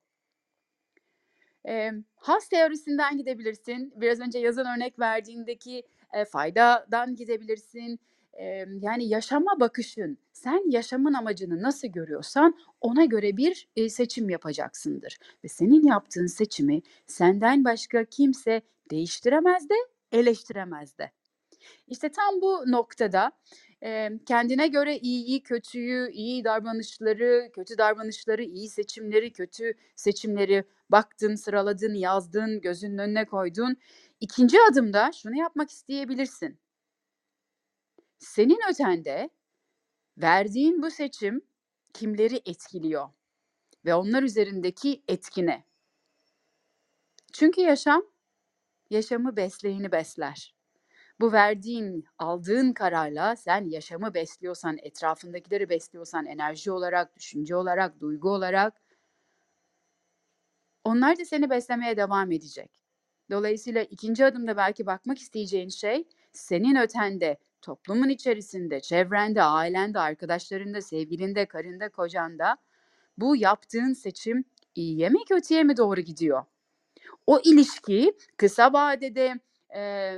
[1.68, 3.94] E, has teorisinden gidebilirsin.
[3.96, 8.00] Biraz önce yazan örnek verdiğindeki e, faydadan gidebilirsin.
[8.34, 15.18] E, yani yaşama bakışın, sen yaşamın amacını nasıl görüyorsan ona göre bir e, seçim yapacaksındır.
[15.44, 19.76] Ve senin yaptığın seçimi senden başka kimse değiştiremez de
[20.12, 21.12] eleştiremez de.
[21.88, 23.32] İşte tam bu noktada
[24.26, 32.62] kendine göre iyiyi, kötüyü, iyi davranışları, kötü davranışları, iyi seçimleri, kötü seçimleri baktın, sıraladın, yazdın,
[32.62, 33.78] gözünün önüne koydun.
[34.20, 36.60] İkinci adımda şunu yapmak isteyebilirsin.
[38.20, 39.30] Senin ötende
[40.18, 41.42] verdiğin bu seçim
[41.94, 43.10] kimleri etkiliyor
[43.86, 45.66] ve onlar üzerindeki etkine.
[47.34, 48.04] Çünkü yaşam
[48.90, 50.56] yaşamı besleyeni besler.
[51.22, 58.74] Bu verdiğin, aldığın kararla sen yaşamı besliyorsan, etrafındakileri besliyorsan enerji olarak, düşünce olarak, duygu olarak
[60.84, 62.72] onlar da seni beslemeye devam edecek.
[63.32, 71.46] Dolayısıyla ikinci adımda belki bakmak isteyeceğin şey senin ötende, toplumun içerisinde, çevrende, ailende, arkadaşlarında, sevgilinde,
[71.46, 72.58] karında, kocanda
[73.18, 74.44] bu yaptığın seçim
[74.76, 76.46] iyiye mi kötüye mi doğru gidiyor?
[77.28, 79.40] O ilişki kısa vadede
[79.76, 80.16] e,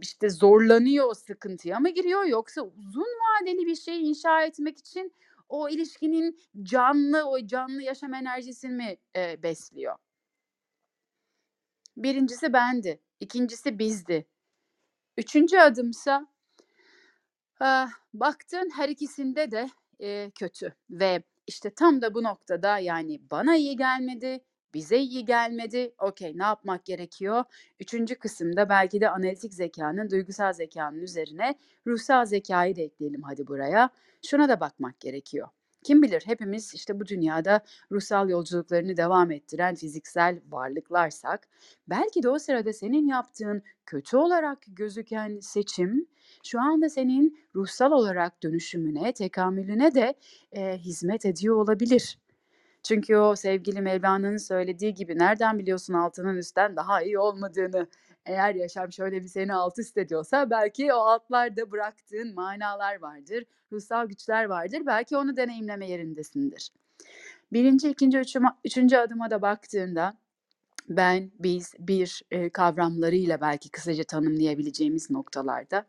[0.00, 5.14] işte zorlanıyor, sıkıntıya mı giriyor yoksa uzun vadeli bir şey inşa etmek için
[5.48, 9.96] o ilişkinin canlı, o canlı yaşam enerjisini mi e, besliyor?
[11.96, 14.26] Birincisi bendi, ikincisi bizdi.
[15.16, 16.26] Üçüncü adımsa
[17.60, 23.56] ah, baktın her ikisinde de e, kötü ve işte tam da bu noktada yani bana
[23.56, 25.94] iyi gelmedi, bize iyi gelmedi.
[25.98, 27.44] Okey, ne yapmak gerekiyor?
[27.80, 31.54] Üçüncü kısımda belki de analitik zekanın, duygusal zekanın üzerine
[31.86, 33.90] ruhsal zekayı da ekleyelim hadi buraya.
[34.22, 35.48] Şuna da bakmak gerekiyor.
[35.82, 37.60] Kim bilir hepimiz işte bu dünyada
[37.92, 41.48] ruhsal yolculuklarını devam ettiren fiziksel varlıklarsak
[41.88, 46.06] belki de o sırada senin yaptığın kötü olarak gözüken seçim
[46.44, 50.14] şu anda senin ruhsal olarak dönüşümüne, tekamülüne de
[50.52, 52.18] e, hizmet ediyor olabilir.
[52.82, 57.86] Çünkü o sevgili Mevlana'nın söylediği gibi nereden biliyorsun altının üstten daha iyi olmadığını?
[58.26, 64.06] Eğer yaşam şöyle bir seni alt üst ediyorsa belki o altlarda bıraktığın manalar vardır, ruhsal
[64.06, 64.82] güçler vardır.
[64.86, 66.70] Belki onu deneyimleme yerindesindir.
[67.52, 70.14] Birinci, ikinci, üçüncü, üçüncü adıma da baktığında
[70.88, 75.86] ben, biz, bir e, kavramlarıyla belki kısaca tanımlayabileceğimiz noktalarda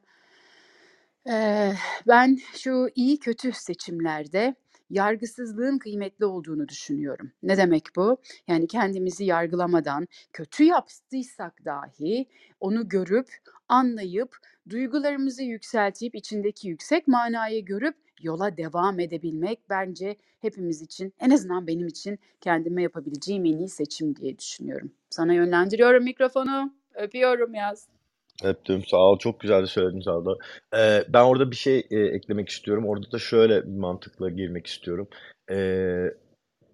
[1.28, 1.76] Eee,
[2.08, 4.56] ben şu iyi kötü seçimlerde
[4.92, 7.32] yargısızlığın kıymetli olduğunu düşünüyorum.
[7.44, 8.18] Ne demek bu?
[8.48, 12.26] Yani kendimizi yargılamadan, kötü yaptıysak dahi
[12.60, 13.28] onu görüp,
[13.68, 14.38] anlayıp,
[14.70, 21.88] duygularımızı yükseltip, içindeki yüksek manayı görüp yola devam edebilmek bence hepimiz için, en azından benim
[21.88, 24.92] için kendime yapabileceğim en iyi seçim diye düşünüyorum.
[25.10, 26.74] Sana yönlendiriyorum mikrofonu.
[26.94, 27.88] Öpüyorum yaz.
[28.44, 28.86] Öptüm.
[28.86, 29.18] Sağ ol.
[29.20, 30.38] Çok güzel de söyledin sağ ol.
[30.76, 32.88] Ee, ben orada bir şey e, eklemek istiyorum.
[32.88, 35.08] Orada da şöyle bir mantıkla girmek istiyorum.
[35.52, 36.08] Ee,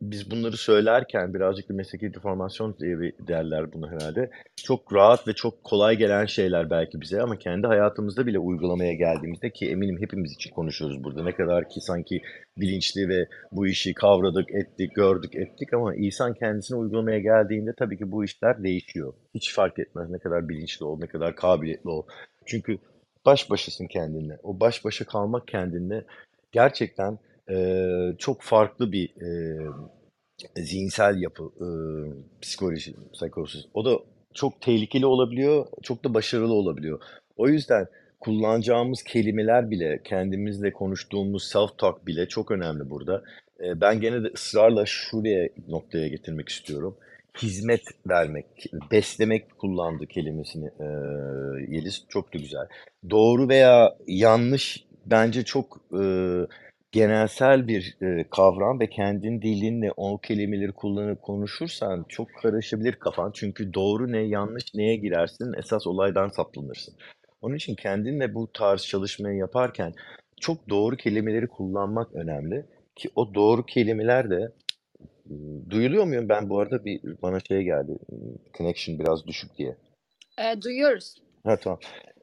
[0.02, 4.30] biz bunları söylerken birazcık bir mesleki deformasyon diye bir derler bunu herhalde.
[4.56, 9.50] Çok rahat ve çok kolay gelen şeyler belki bize ama kendi hayatımızda bile uygulamaya geldiğimizde
[9.50, 11.24] ki eminim hepimiz için konuşuyoruz burada.
[11.24, 12.22] Ne kadar ki sanki
[12.58, 18.12] bilinçli ve bu işi kavradık, ettik, gördük, ettik ama insan kendisine uygulamaya geldiğinde tabii ki
[18.12, 19.14] bu işler değişiyor.
[19.36, 22.04] Hiç fark etmez ne kadar bilinçli ol, ne kadar kabiliyetli ol.
[22.46, 22.78] Çünkü
[23.26, 24.38] baş başasın kendinle.
[24.44, 26.04] O baş başa kalmak kendinle
[26.52, 29.68] gerçekten eee, çok farklı bir eee,
[30.58, 33.66] zihinsel yapı, eee, psikoloji, psikosis.
[33.74, 34.00] O da
[34.34, 37.02] çok tehlikeli olabiliyor, çok da başarılı olabiliyor.
[37.38, 37.88] O yüzden
[38.20, 43.24] kullanacağımız kelimeler bile, kendimizle konuştuğumuz self-talk bile çok önemli burada.
[43.62, 46.98] Eee, ben gene de ısrarla şuraya noktaya getirmek istiyorum.
[47.44, 48.46] Hizmet vermek,
[48.92, 50.88] beslemek kullandığı kelimesini eee
[51.78, 52.68] Yeliz çok da güzel.
[53.10, 56.48] Doğru veya yanlış bence çok eee,
[56.98, 63.32] genelsel bir eee, kavram ve kendin dilinle o kelimeleri kullanıp konuşursan çok karışabilir kafan.
[63.34, 66.96] Çünkü doğru ne, yanlış neye girersin, esas olaydan saplanırsın.
[67.42, 69.94] Onun için kendinle bu tarz çalışmayı yaparken
[70.42, 74.52] çok doğru kelimeleri kullanmak önemli ki o doğru kelimeler de
[75.70, 76.30] duyuluyor muyum?
[76.30, 77.98] Ben bu arada bir bana şey geldi,
[78.58, 79.76] connection biraz düşük diye.
[80.40, 81.16] Eee, duyuyoruz.
[81.44, 81.80] Ha, tamam.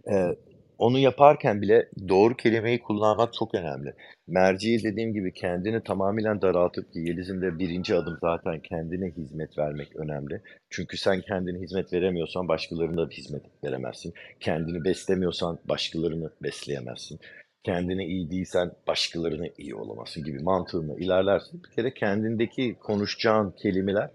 [0.07, 0.37] Eee,
[0.79, 3.95] onu yaparken bile doğru kelimeyi kullanmak çok önemli.
[4.27, 7.91] Merci dediğim gibi kendini tamamıyla daraltıp ki Yeliz'in de 1.
[7.91, 10.41] adım zaten kendine hizmet vermek önemli.
[10.71, 14.13] Çünkü sen kendine hizmet veremiyorsan başkalarına da hizmet veremezsin.
[14.41, 17.21] Kendini beslemiyorsan başkalarını besleyemezsin.
[17.63, 21.63] Kendine iyi değilsen başkalarına iyi olamazsın gibi mantığınla ilerlersin.
[21.63, 24.11] Bir kere kendindeki konuşacağın kelimeler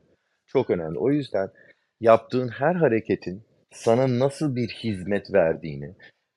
[0.46, 1.00] çok önemli.
[1.00, 1.50] O yüzden
[2.00, 5.96] yaptığın her hareketin sana nasıl bir hizmet verdiğini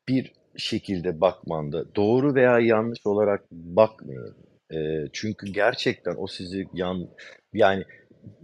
[0.09, 4.37] bir şekilde bakmanda doğru veya yanlış olarak bakmayın.
[4.73, 7.09] Eee, çünkü gerçekten o sizi yan
[7.53, 7.85] yani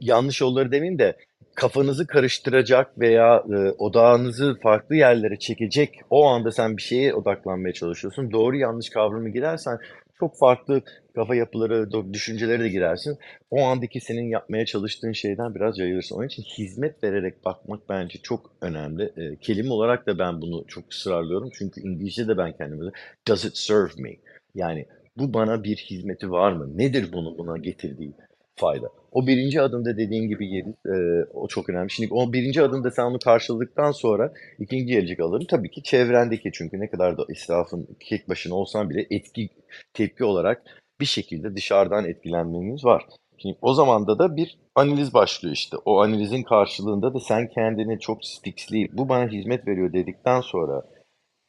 [0.01, 1.17] yanlış yolları demeyeyim de
[1.57, 8.31] kafanızı karıştıracak veya eee, odağınızı farklı yerlere çekecek o anda sen bir şeye odaklanmaya çalışıyorsun.
[8.33, 9.79] Doğru yanlış kavramı girersen
[10.21, 10.83] çok farklı
[11.15, 13.19] kafa yapıları, düşüncelere de girersin.
[13.51, 16.17] O andaki senin yapmaya çalıştığın şeyden biraz yayılırsın.
[16.17, 19.13] Onun için hizmet vererek bakmak bence çok önemli.
[19.17, 21.51] Eee, kelime olarak da ben bunu çok ısrarlıyorum.
[21.59, 22.91] Çünkü İngilizce de ben kendime
[23.29, 24.17] does it serve me?
[24.55, 26.79] Yani bu bana bir hizmeti var mı?
[26.79, 28.13] Nedir bunu buna getirdiği
[28.59, 28.89] fayda?
[29.13, 31.91] O birinci adımda dediğin gibi Yeliz, eee, o çok önemli.
[31.91, 35.47] Şimdi o birinci adımda sen onu karşıladıktan sonra ikinci gelecek alırım.
[35.51, 39.51] Tabii ki çevrendeki çünkü ne kadar da israfın tek başına olsan bile etki
[39.95, 40.63] tepki olarak
[41.01, 43.07] bir şekilde dışarıdan etkilenmemiz var.
[43.39, 45.77] Şimdi o zamanda da bir analiz başlıyor işte.
[45.85, 50.83] O analizin karşılığında da sen kendini çok fixleyip bu bana hizmet veriyor dedikten sonra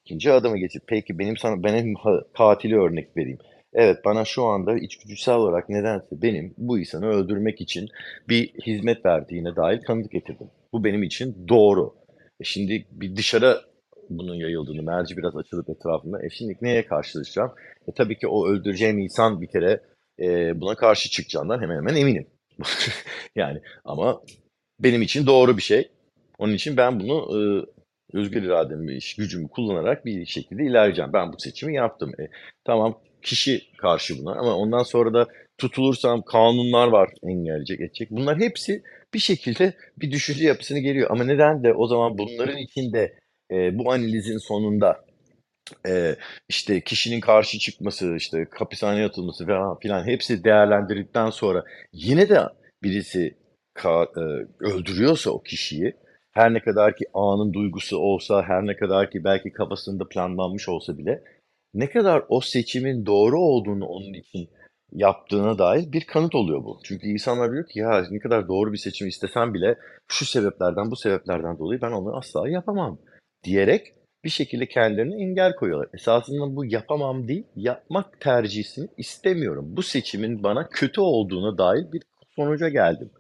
[0.06, 1.96] ikinci adımı geçip peki benim sana benim
[2.38, 3.40] katili örnek vereyim.
[3.74, 7.90] Evet bana şu anda içgüdüsel olarak nedense benim bu insanı öldürmek için
[8.30, 10.48] bir hizmet verdiğine dair kanıt getirdim.
[10.74, 11.96] Bu benim için doğru.
[12.40, 13.62] E şimdi bir dışarı
[14.10, 16.26] bunun yayıldığını, merci biraz açılıp etrafında.
[16.26, 17.52] E şimdi neye karşılaşacağım?
[17.88, 19.82] E tabii ki o öldüreceğim insan bir kere
[20.20, 22.28] e, buna karşı çıkacağından hemen hemen eminim.
[23.36, 24.22] yani ama
[24.80, 25.92] benim için doğru bir şey.
[26.38, 27.40] Onun için ben bunu e,
[28.18, 31.14] özgür irademi, gücümü kullanarak bir şekilde ilerleyeceğim.
[31.14, 32.12] Ben bu seçimi yaptım.
[32.20, 32.24] E,
[32.66, 38.12] tamam kişi karşı buna ama ondan sonra da tutulursam kanunlar var engelleyecek edecek.
[38.12, 41.08] Bunlar hepsi bir şekilde bir düşünce yapısını geliyor.
[41.12, 43.14] Ama neden de o zaman bunların içinde
[43.52, 45.06] e, bu analizin sonunda
[45.88, 46.16] e,
[46.50, 51.64] işte kişinin karşı çıkması, işte hapishaneye atılması falan filan hepsi değerlendirdikten sonra
[51.94, 52.40] yine de
[52.84, 53.38] birisi
[53.76, 55.94] ka- e, öldürüyorsa o kişiyi
[56.32, 60.98] her ne kadar ki anın duygusu olsa, her ne kadar ki belki kafasında planlanmış olsa
[60.98, 61.24] bile
[61.74, 64.50] ne kadar o seçimin doğru olduğunu onun için
[64.92, 66.80] yaptığına dair bir kanıt oluyor bu.
[66.84, 70.96] Çünkü insanlar diyor ki ya ne kadar doğru bir seçim istesem bile şu sebeplerden bu
[70.96, 72.98] sebeplerden dolayı ben onu asla yapamam
[73.44, 73.94] diyerek
[74.24, 75.90] bir şekilde kendilerine engel koyuyorlar.
[75.94, 79.66] Esasında bu yapamam değil, yapmak tercihini istemiyorum.
[79.70, 82.02] Bu seçimin bana kötü olduğuna dair bir
[82.36, 83.12] sonuca geldim.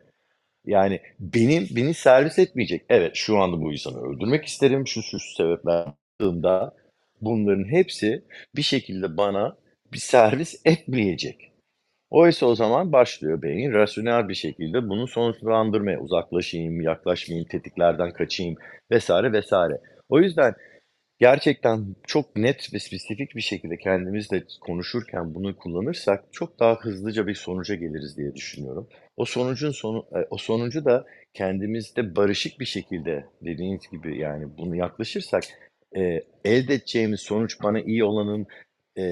[0.66, 2.86] Yani benim beni servis etmeyecek.
[2.90, 5.94] Evet şu anda bu insanı öldürmek isterim şu şu, sebeplerden
[7.22, 8.24] bunların hepsi
[8.56, 9.58] bir şekilde bana
[9.94, 11.52] bir servis etmeyecek.
[12.10, 18.56] Oysa o zaman başlıyor beyin rasyonel bir şekilde bunu sonuçlandırmaya uzaklaşayım, yaklaşmayayım, tetiklerden kaçayım
[18.92, 19.82] vesaire vesaire.
[20.10, 20.56] O yüzden
[21.20, 27.36] gerçekten çok net ve spesifik bir şekilde kendimizle konuşurken bunu kullanırsak çok daha hızlıca bir
[27.36, 28.88] sonuca geliriz diye düşünüyorum.
[29.18, 34.76] O sonucun sonu e, o sonucu da kendimizde barışık bir şekilde dediğiniz gibi yani bunu
[34.76, 35.44] yaklaşırsak
[35.96, 36.02] e,
[36.46, 38.48] elde edeceğimiz sonuç bana iyi olanın
[38.98, 39.04] e,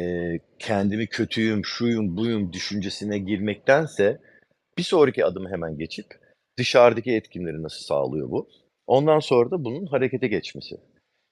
[0.59, 4.17] kendimi kötüyüm, şuyum, buyum düşüncesine girmektense
[4.77, 6.05] bir sonraki adımı hemen geçip
[6.57, 8.49] dışarıdaki etkinleri nasıl sağlıyor bu?
[8.87, 10.75] Ondan sonra da bunun harekete geçmesi.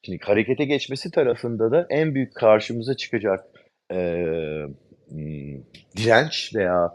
[0.06, 3.46] Şimdi harekete geçmesi tarafında da en büyük karşımıza çıkacak
[3.92, 3.98] e,
[5.98, 6.94] direnç veya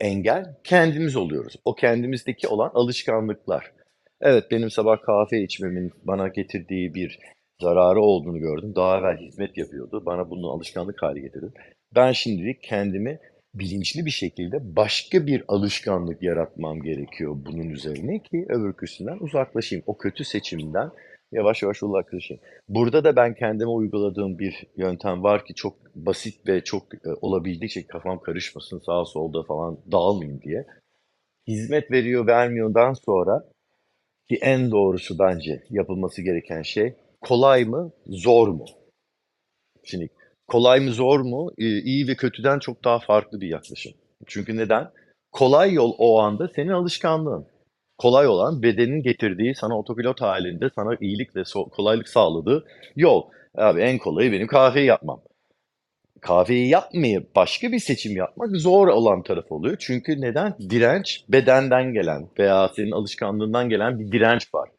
[0.00, 1.56] engel kendimiz oluyoruz.
[1.64, 3.72] O kendimizdeki olan alışkanlıklar.
[4.20, 7.18] Evet benim sabah kahve içmemin bana getirdiği bir
[7.60, 8.72] zararı olduğunu gördüm.
[8.76, 10.02] Daha evvel hizmet yapıyordu.
[10.06, 11.52] Bana bunu alışkanlık hale getirdim.
[11.94, 13.18] Ben şimdilik kendimi
[13.54, 19.84] bilinçli bir şekilde başka bir alışkanlık yaratmam gerekiyor bunun üzerine ki öbürküsünden uzaklaşayım.
[19.86, 20.90] O kötü seçimden
[21.32, 22.42] yavaş yavaş uzaklaşayım.
[22.68, 27.86] Burada da ben kendime uyguladığım bir yöntem var ki çok basit ve çok e, olabildiğince
[27.86, 30.66] kafam karışmasın sağa solda falan dağılmayayım diye.
[31.48, 33.44] Hizmet veriyor vermiyordan sonra
[34.28, 38.64] ki en doğrusu bence yapılması gereken şey kolay mı zor mu?
[39.84, 40.08] Şimdi
[40.48, 43.92] kolay mı zor mu iyi ve kötüden çok daha farklı bir yaklaşım.
[44.26, 44.90] Çünkü neden?
[45.32, 47.46] Kolay yol o anda senin alışkanlığın
[47.98, 52.64] kolay olan bedenin getirdiği sana otopilot halinde sana iyilik ve so- kolaylık sağladığı
[52.96, 53.22] yol.
[53.54, 55.22] Abi en kolayı benim kahveyi yapmam.
[56.20, 59.76] Kahveyi yapmayıp başka bir seçim yapmak zor olan taraf oluyor.
[59.80, 60.54] Çünkü neden?
[60.70, 64.70] Direnç bedenden gelen veya senin alışkanlığından gelen bir direnç var.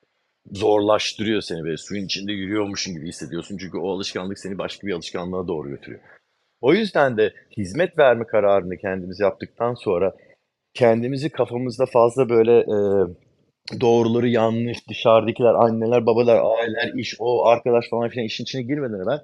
[0.52, 3.58] Zorlaştırıyor seni ve suyun içinde yürüyormuşsun gibi hissediyorsun.
[3.58, 6.02] Çünkü o alışkanlık seni başka bir alışkanlığa doğru götürüyor.
[6.62, 10.16] O yüzden de hizmet verme kararını kendimiz yaptıktan sonra
[10.74, 12.78] kendimizi kafamızda fazla böyle e,
[13.82, 19.22] doğruları yanlış, dışarıdakiler, anneler, babalar, aileler, iş, o arkadaş falan filan işin içine girmeden evvel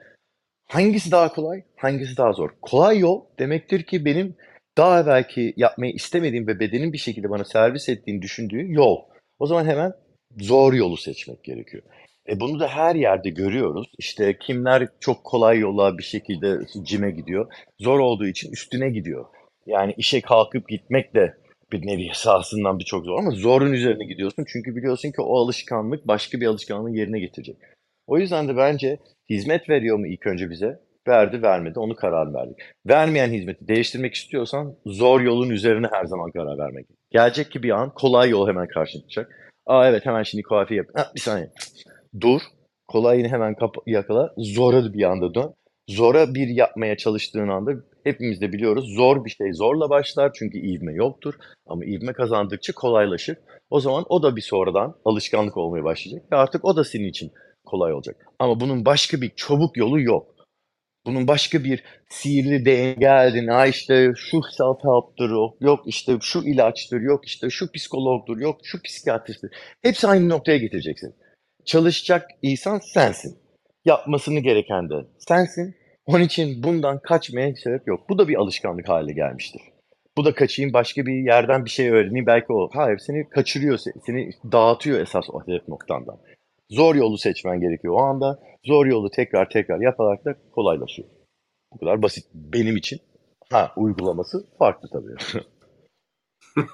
[0.67, 2.49] hangisi daha kolay, hangisi daha zor?
[2.61, 4.35] Kolay yol demektir ki benim
[4.77, 8.97] daha evvelki yapmayı istemediğim ve bedenin bir şekilde bana servis ettiğini düşündüğü yol.
[9.39, 9.93] O zaman hemen
[10.37, 11.83] zor yolu seçmek gerekiyor.
[12.29, 13.87] E bunu da her yerde görüyoruz.
[13.97, 17.53] İşte kimler çok kolay yola bir şekilde cime gidiyor.
[17.79, 19.25] Zor olduğu için üstüne gidiyor.
[19.65, 21.37] Yani işe kalkıp gitmek de
[21.71, 24.45] bir nevi esasından birçok zor ama zorun üzerine gidiyorsun.
[24.47, 27.55] Çünkü biliyorsun ki o alışkanlık başka bir alışkanlığın yerine getirecek.
[28.07, 30.79] O yüzden de bence hizmet veriyor mu ilk önce bize?
[31.07, 32.57] Verdi vermedi onu karar verdik.
[32.87, 36.85] Vermeyen hizmeti değiştirmek istiyorsan zor yolun üzerine her zaman karar vermek.
[37.11, 39.46] Gelecek ki bir an kolay yol hemen karşına çıkacak.
[39.67, 40.85] Aa evet hemen şimdi kahve yap.
[40.95, 41.51] Ha, bir saniye.
[42.21, 42.41] Dur.
[42.87, 43.55] Kolayını hemen
[43.85, 44.33] yakala.
[44.37, 45.53] Zora bir anda dön.
[45.89, 47.71] Zora bir yapmaya çalıştığın anda
[48.03, 51.33] hepimiz de biliyoruz zor bir şey zorla başlar çünkü ivme yoktur.
[51.67, 53.37] Ama ivme kazandıkça kolaylaşır.
[53.69, 57.31] O zaman o da bir sonradan alışkanlık olmaya başlayacak ve artık o da senin için
[57.65, 58.15] kolay olacak.
[58.39, 60.36] Ama bunun başka bir çabuk yolu yok.
[61.07, 63.47] Bunun başka bir sihirli dengeldin.
[63.47, 65.29] Ha işte şu self help'tır,
[65.61, 69.51] yok işte şu ilaçtır, yok işte şu psikologdur, yok şu psikiyatristtir.
[69.81, 71.15] Hepsi aynı noktaya getireceksin.
[71.65, 73.37] Çalışacak insan sensin.
[73.85, 75.75] Yapmasını gereken de sensin.
[76.05, 78.09] Onun için bundan kaçmaya sebep yok.
[78.09, 79.61] Bu da bir alışkanlık haline gelmiştir.
[80.17, 82.69] Bu da kaçayım başka bir yerden bir şey öğreneyim belki o.
[82.73, 86.17] Hayır seni kaçırıyor, seni dağıtıyor esas o hedef noktandan.
[86.69, 88.39] Zor yolu seçmen gerekiyor o anda.
[88.65, 91.07] Zor yolu tekrar tekrar yaparak da kolaylaşıyor.
[91.73, 92.99] Bu kadar basit benim için.
[93.51, 95.43] Ha uygulaması farklı tabii.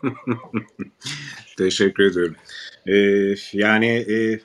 [1.57, 2.35] Teşekkür ediyorum.
[2.87, 4.39] Ee, yani e,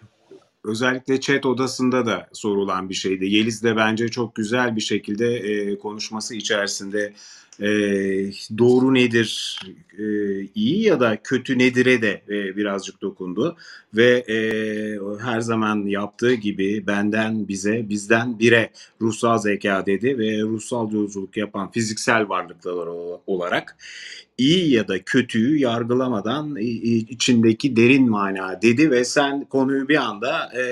[0.65, 3.27] özellikle chat odasında da sorulan bir şeydi.
[3.27, 7.13] Yeliz de bence çok güzel bir şekilde e, konuşması içerisinde
[7.61, 7.69] e,
[8.59, 9.61] doğru nedir,
[9.99, 10.05] e,
[10.55, 13.57] iyi ya da kötü nedire de e, birazcık dokundu.
[13.95, 14.39] Ve e,
[15.23, 21.71] her zaman yaptığı gibi benden bize, bizden bire ruhsal zeka dedi ve ruhsal yolculuk yapan
[21.71, 22.87] fiziksel varlıklar
[23.27, 23.77] olarak
[24.39, 30.63] iyi ya da kötüyü yargılamadan içindeki derin mana dedi ve sen konuyu bir anda e,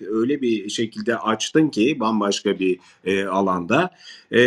[0.00, 3.90] öyle bir şekilde açtın ki bambaşka bir e, alanda
[4.30, 4.40] e,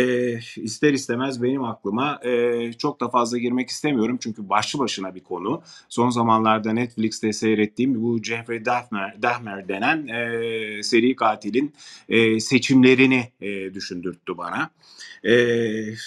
[0.56, 5.62] ister istemez benim aklıma e, çok da fazla girmek istemiyorum çünkü başlı başına bir konu.
[5.88, 11.74] Son zamanlarda Netflix'te seyrettiğim bu Jeffrey Dahmer, Dahmer denen e, seri katilin
[12.08, 14.70] e, seçimlerini e, düşündürttü bana.
[15.24, 15.34] E,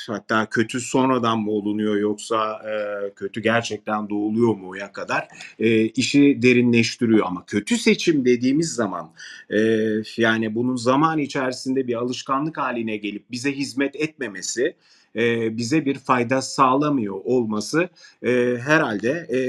[0.08, 5.28] hatta kötü sonradan mı olunuyor yoksa e, kötü gerçekten doğuluyor mu ya kadar
[5.60, 7.26] e, işi derinleştiriyor.
[7.26, 9.12] Ama kötü seçim dediğimiz zaman
[9.50, 9.60] e,
[10.18, 14.76] yani bunun zaman içerisinde bir alışkanlık haline gelip bize hizmet etmemesi
[15.16, 17.90] e, bize bir fayda sağlamıyor olması
[18.24, 19.40] e, herhalde e,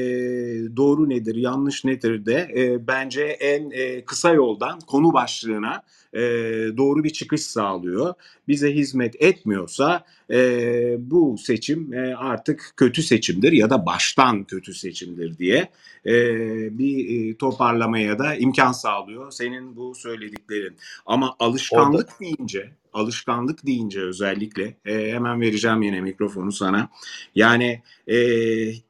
[0.76, 5.82] doğru nedir yanlış nedir de e, bence en e, kısa yoldan konu başlığına
[6.14, 6.20] e,
[6.76, 8.14] doğru bir çıkış sağlıyor.
[8.48, 15.38] Bize hizmet etmiyorsa e, bu seçim e, artık kötü seçimdir ya da baştan kötü seçimdir
[15.38, 15.68] diye
[16.06, 16.14] e,
[16.78, 20.76] bir e, toparlamaya da imkan sağlıyor senin bu söylediklerin.
[21.06, 26.88] Ama alışkanlık Orada deyince alışkanlık deyince özellikle e, hemen vereceğim yine mikrofonu sana.
[27.34, 28.18] Yani e,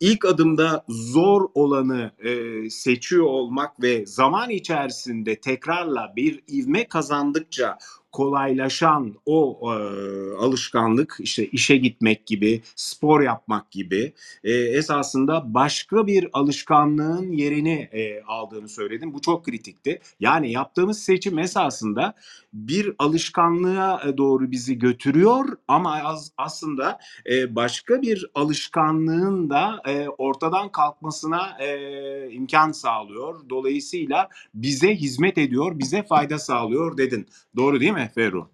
[0.01, 7.79] ilk adımda zor olanı e, seçiyor olmak ve zaman içerisinde tekrarla bir ivme kazandıkça
[8.15, 9.77] kolaylaşan o e,
[10.37, 14.13] alışkanlık işte işe gitmek gibi, spor yapmak gibi
[14.45, 19.15] e, esasında başka bir alışkanlığın yerini e, aldığını söyledim.
[19.15, 20.01] Bu çok kritikti.
[20.21, 22.15] Yani yaptığımız seçim esasında
[22.53, 26.99] bir alışkanlığa doğru bizi götürüyor ama az, aslında
[27.31, 33.49] e, başka bir alışkanlığın da e, ortadan kalkmasına e, imkan sağlıyor.
[33.51, 37.27] Dolayısıyla bize hizmet ediyor, bize fayda sağlıyor dedin.
[37.57, 38.51] Doğru değil mi Ferru?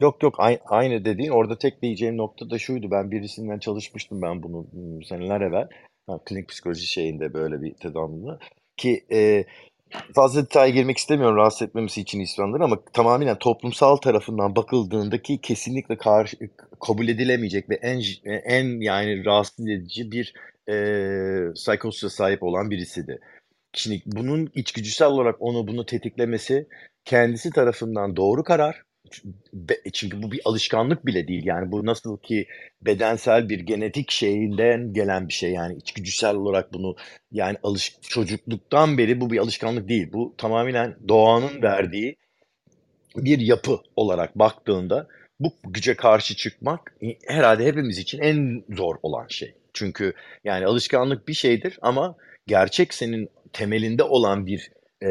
[0.00, 0.34] Yok yok
[0.66, 2.90] aynı, dediğin orada tek diyeceğim nokta da şuydu.
[2.90, 5.68] Ben birisinden çalışmıştım ben bunu hmm, seneler evvel.
[6.06, 8.30] Ha, klinik psikoloji şeyinde böyle bir tedavimde.
[8.76, 9.44] Ki e,
[10.14, 15.96] fazla detaya girmek istemiyorum rahatsız etmemesi için insanların ama tamamen toplumsal tarafından bakıldığında ki kesinlikle
[15.96, 16.36] karşı,
[16.86, 20.34] kabul edilemeyecek ve en en yani rahatsız edici bir
[20.68, 20.74] e,
[21.54, 23.20] psikosise sahip olan birisiydi.
[23.72, 26.66] Şimdi bunun içgüdüsel olarak onu bunu tetiklemesi
[27.08, 28.82] kendisi tarafından doğru karar.
[29.92, 31.46] Çünkü bu bir alışkanlık bile değil.
[31.46, 32.46] Yani bu nasıl ki
[32.82, 35.52] bedensel bir genetik şeyinden gelen bir şey.
[35.52, 36.96] Yani içgüdüsel olarak bunu
[37.32, 40.12] yani alış çocukluktan beri bu bir alışkanlık değil.
[40.12, 42.16] Bu tamamen doğanın verdiği
[43.16, 45.08] bir yapı olarak baktığında
[45.40, 46.94] bu güce karşı çıkmak
[47.26, 49.54] herhalde hepimiz için en zor olan şey.
[49.72, 50.12] Çünkü
[50.44, 54.70] yani alışkanlık bir şeydir ama gerçek senin temelinde olan bir
[55.02, 55.08] e,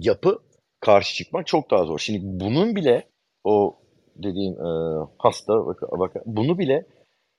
[0.00, 0.38] yapı
[0.80, 1.98] karşı çıkmak çok daha zor.
[1.98, 3.02] Şimdi bunun bile
[3.44, 3.76] o
[4.16, 4.70] dediğim e,
[5.18, 6.86] hasta bak, bak, bunu bile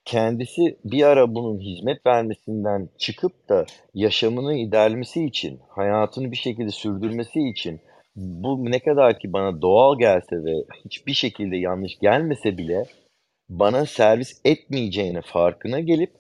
[0.06, 7.40] kendisi bir ara bunun hizmet vermesinden çıkıp da yaşamını ilerlemesi için, hayatını bir şekilde sürdürmesi
[7.40, 7.82] için
[8.16, 10.54] bu ne kadar ki bana doğal gelse ve
[10.86, 12.86] hiçbir şekilde yanlış gelmese bile
[13.50, 16.12] bana servis etmeyeceğine farkına gelip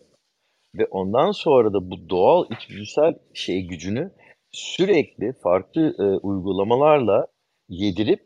[0.75, 4.11] ve ondan sonra da bu doğal içgüdüsel şey gücünü
[4.51, 7.27] sürekli farklı e, uygulamalarla
[7.69, 8.21] yedirip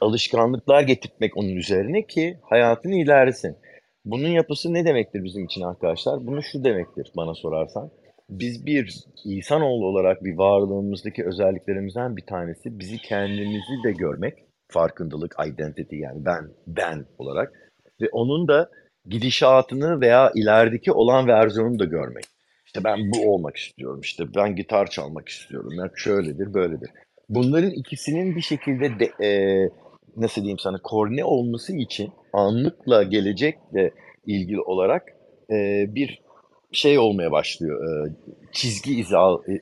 [0.00, 3.56] alışkanlıklar getirtmek onun üzerine ki hayatını ilerlesin.
[4.04, 6.26] Bunun yapısı ne demektir bizim için arkadaşlar?
[6.26, 7.90] Bunu şu demektir bana sorarsan.
[8.30, 14.34] Biz bir insanoğlu olarak bir varlığımızdaki özelliklerimizden bir tanesi bizi kendimizi de görmek.
[14.68, 17.72] Farkındalık, identity yani ben, ben olarak.
[18.00, 18.70] Ve onun da
[19.04, 22.24] gidişatını veya ilerideki olan versiyonunu da görmek.
[22.76, 26.90] İşte ben bu olmak istiyorum, işte ben gitar çalmak istiyorum, ben şöyledir, böyledir.
[27.28, 29.30] Bunların ikisinin bir şekilde de, e,
[30.16, 33.90] nasıl diyeyim sana koordine olması için anlıkla gelecekle
[34.26, 35.02] ilgili olarak
[35.50, 36.22] e, bir
[36.72, 38.06] şey olmaya başlıyor.
[38.06, 38.12] E,
[38.52, 39.60] çizgi izi al, e,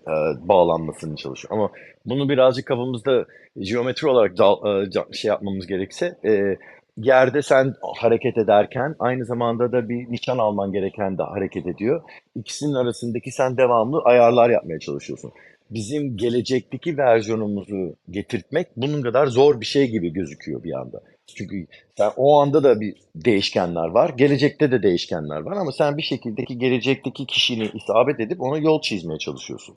[0.48, 1.54] bağlanmasını çalışıyor.
[1.54, 1.70] Ama
[2.06, 3.26] bunu birazcık kafamızda
[3.58, 6.56] geometri olarak dal, e, şey yapmamız gerekse e,
[6.97, 12.03] yerde sen hareket ederken aynı zamanda da bir nişan alman gereken de hareket ediyor.
[12.36, 15.32] İkisinin arasındaki sen devamlı ayarlar yapmaya çalışıyorsun.
[15.70, 21.01] Bizim gelecekteki versiyonumuzu getirtmek bunun kadar zor bir şey gibi gözüküyor bir anda.
[21.26, 21.66] Çünkü
[21.99, 26.59] sen o anda da bir değişkenler var, gelecekte de değişkenler var ama sen bir şekildeki
[26.59, 29.76] gelecekteki kişini isabet edip ona yol çizmeye çalışıyorsun.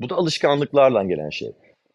[0.00, 1.52] Bu da alışkanlıklarla gelen şey.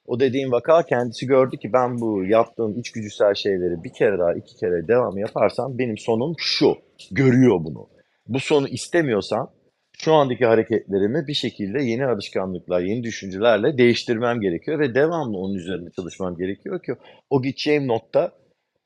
[0.08, 4.56] O dediğim vaka kendisi gördü ki ben bu yaptığım içgüdüsel şeyleri bir kere daha iki
[4.56, 6.76] kere devam yaparsam benim sonum şu.
[7.12, 7.90] Görüyor bunu.
[8.28, 9.52] Bu sonu istemiyorsam
[9.98, 15.90] şu andaki hareketlerimi bir şekilde yeni alışkanlıklar, yeni düşüncelerle değiştirmem gerekiyor ve devamlı onun üzerinde
[15.96, 16.94] çalışmam gerekiyor ki
[17.30, 18.32] o gideceğim nokta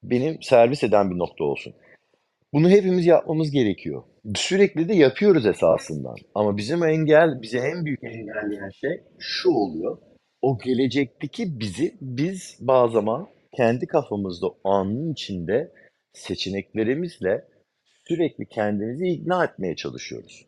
[0.03, 1.73] benim servis eden bir nokta olsun.
[2.53, 4.03] Bunu hepimiz yapmamız gerekiyor.
[4.35, 6.15] Sürekli de yapıyoruz esasından.
[6.35, 9.97] Ama bizim engel, bize en büyük engelleyen şey şu oluyor.
[10.47, 13.27] O gelecekteki bizi biz bazı zaman
[13.57, 15.71] kendi kafamızda anın içinde
[16.13, 17.45] seçeneklerimizle
[18.07, 20.47] sürekli kendimizi ikna etmeye çalışıyoruz.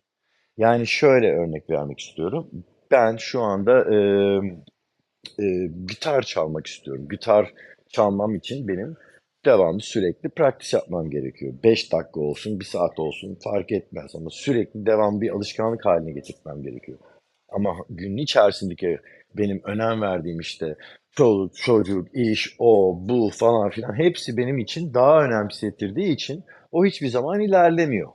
[0.57, 2.65] Yani şöyle örnek vermek istiyorum.
[2.91, 3.97] Ben şu anda e,
[5.43, 7.07] e, gitar çalmak istiyorum.
[7.11, 7.53] Gitar
[7.89, 8.95] çalmam için benim
[9.45, 11.53] devamlı sürekli praktis yapmam gerekiyor.
[11.63, 16.63] 5 dakika olsun, 1 saat olsun fark etmez ama sürekli devam bir alışkanlık haline getirmem
[16.63, 16.97] gerekiyor.
[17.49, 18.99] Ama günün içerisindeki
[19.37, 20.75] benim önem verdiğim işte
[21.11, 27.07] çoluk, çocuk, iş, o, bu falan filan hepsi benim için daha önemsetirdiği için o hiçbir
[27.07, 28.09] zaman ilerlemiyor.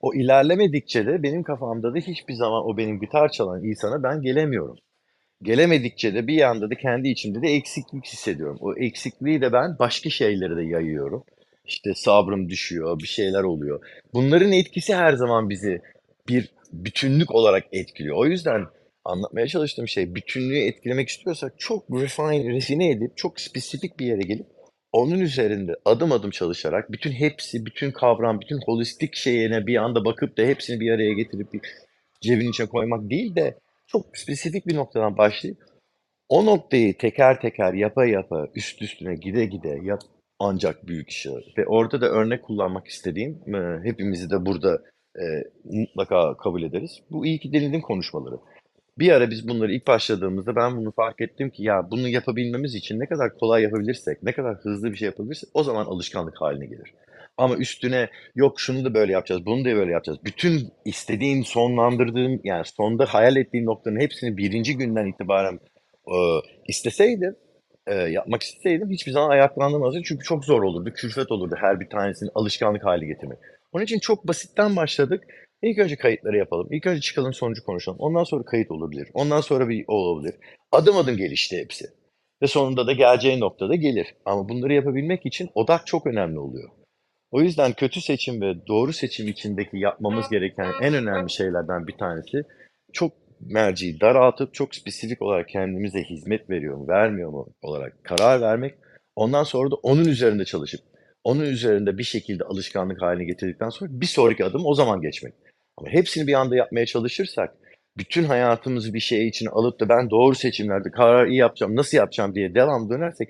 [0.00, 4.76] O ilerlemedikçe de benim kafamda da hiçbir zaman o benim gitar çalan insana ben gelemiyorum.
[5.42, 8.58] Gelemedikçe de bir yanda da kendi içimde de eksiklik hissediyorum.
[8.60, 11.24] O eksikliği de ben başka şeylere de yayıyorum.
[11.64, 13.80] İşte sabrım düşüyor, bir şeyler oluyor.
[14.14, 15.80] Bunların etkisi her zaman bizi
[16.28, 18.16] bir bütünlük olarak etkiliyor.
[18.16, 18.66] O yüzden
[19.04, 24.46] anlatmaya çalıştığım şey bütünlüğü etkilemek istiyorsak çok refine, refine edip çok spesifik bir yere gelip
[24.92, 30.38] onun üzerinde adım adım çalışarak bütün hepsi, bütün kavram, bütün holistik şeyine bir anda bakıp
[30.38, 31.60] da hepsini bir araya getirip bir
[32.20, 35.58] cebin içine koymak değil de çok spesifik bir noktadan başlayıp
[36.28, 40.00] o noktayı teker teker yapa yapa üst üstüne gide gide yap
[40.38, 41.42] ancak büyük iş olur.
[41.58, 43.40] Ve orada da örnek kullanmak istediğim
[43.84, 44.82] hepimizi de burada
[45.16, 45.24] e,
[45.64, 47.02] mutlaka kabul ederiz.
[47.10, 48.38] Bu iyi ki denedin konuşmaları.
[48.98, 53.00] Bir ara biz bunları ilk başladığımızda ben bunu fark ettim ki ya bunu yapabilmemiz için
[53.00, 56.94] ne kadar kolay yapabilirsek, ne kadar hızlı bir şey yapabilirsek o zaman alışkanlık haline gelir.
[57.36, 60.18] Ama üstüne yok şunu da böyle yapacağız, bunu da böyle yapacağız.
[60.24, 65.60] Bütün istediğin, sonlandırdığın yani sonda hayal ettiğin noktanın hepsini birinci günden itibaren
[66.06, 66.16] e,
[66.68, 67.36] isteseydim,
[67.86, 70.02] e, yapmak isteseydim hiçbir zaman ayaklandırmazdım.
[70.02, 73.38] Çünkü çok zor olurdu, külfet olurdu her bir tanesini alışkanlık hale getirmek.
[73.72, 75.24] Onun için çok basitten başladık.
[75.62, 76.68] İlk önce kayıtları yapalım.
[76.70, 77.98] İlk önce çıkalım sonucu konuşalım.
[78.00, 79.08] Ondan sonra kayıt olabilir.
[79.14, 80.34] Ondan sonra bir olabilir.
[80.72, 81.86] Adım adım gelişti hepsi.
[82.42, 84.14] Ve sonunda da geleceği noktada gelir.
[84.24, 86.70] Ama bunları yapabilmek için odak çok önemli oluyor.
[87.30, 92.42] O yüzden kötü seçim ve doğru seçim içindeki yapmamız gereken en önemli şeylerden bir tanesi
[92.92, 98.74] çok merciyi daraltıp çok spesifik olarak kendimize hizmet veriyor mu, vermiyor mu olarak karar vermek.
[99.16, 100.80] Ondan sonra da onun üzerinde çalışıp
[101.28, 105.34] onun üzerinde bir şekilde alışkanlık haline getirdikten sonra bir sonraki adım o zaman geçmek.
[105.76, 107.54] Ama hepsini bir anda yapmaya çalışırsak
[107.98, 112.34] bütün hayatımızı bir şey için alıp da ben doğru seçimlerde karar iyi yapacağım, nasıl yapacağım
[112.34, 113.28] diye devam dönersek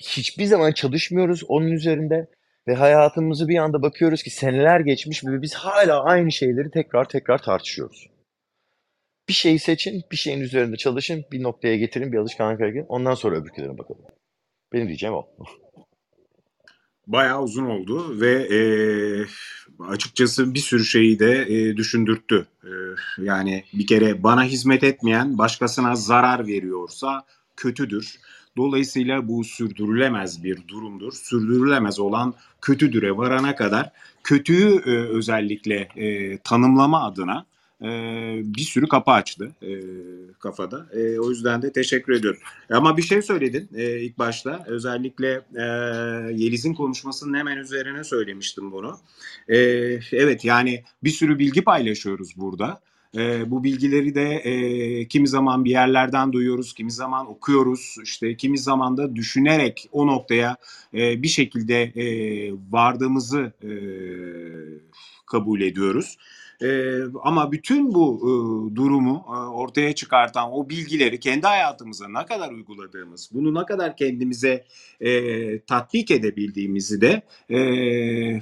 [0.00, 2.26] hiçbir zaman çalışmıyoruz onun üzerinde
[2.68, 7.42] ve hayatımızı bir anda bakıyoruz ki seneler geçmiş ve biz hala aynı şeyleri tekrar tekrar
[7.42, 8.06] tartışıyoruz.
[9.28, 12.86] Bir şeyi seçin, bir şeyin üzerinde çalışın, bir noktaya getirin, bir alışkanlık getirin.
[12.88, 14.02] Ondan sonra öbürkülerine bakalım.
[14.72, 15.28] Benim diyeceğim o.
[17.08, 18.60] Bayağı uzun oldu ve e,
[19.84, 22.46] açıkçası bir sürü şeyi de e, düşündürttü.
[22.64, 22.70] E,
[23.18, 27.24] yani bir kere bana hizmet etmeyen başkasına zarar veriyorsa
[27.56, 28.14] kötüdür.
[28.56, 31.12] Dolayısıyla bu sürdürülemez bir durumdur.
[31.12, 33.92] Sürdürülemez olan kötüdüre varana kadar
[34.24, 37.46] kötüyü e, özellikle e, tanımlama adına
[37.82, 37.88] e,
[38.44, 39.72] bir sürü kapı açtı e,
[40.38, 40.86] kafada.
[40.92, 42.40] E, o yüzden de teşekkür ediyorum.
[42.70, 44.64] Ama bir şey söyledin e, ilk başta.
[44.66, 45.64] Özellikle e,
[46.32, 48.98] Yeliz'in konuşmasının hemen üzerine söylemiştim bunu.
[49.48, 49.56] E,
[50.12, 52.80] evet yani bir sürü bilgi paylaşıyoruz burada.
[53.16, 58.58] E, bu bilgileri de e, kimi zaman bir yerlerden duyuyoruz, kimi zaman okuyoruz, işte kimi
[58.58, 60.56] zaman da düşünerek o noktaya
[60.94, 62.06] e, bir şekilde e,
[62.70, 63.70] vardığımızı e,
[65.26, 66.16] kabul ediyoruz.
[66.62, 68.30] E, ama bütün bu e,
[68.76, 74.64] durumu e, ortaya çıkartan o bilgileri kendi hayatımıza ne kadar uyguladığımız, bunu ne kadar kendimize
[75.00, 77.58] e, tatbik edebildiğimizi de e,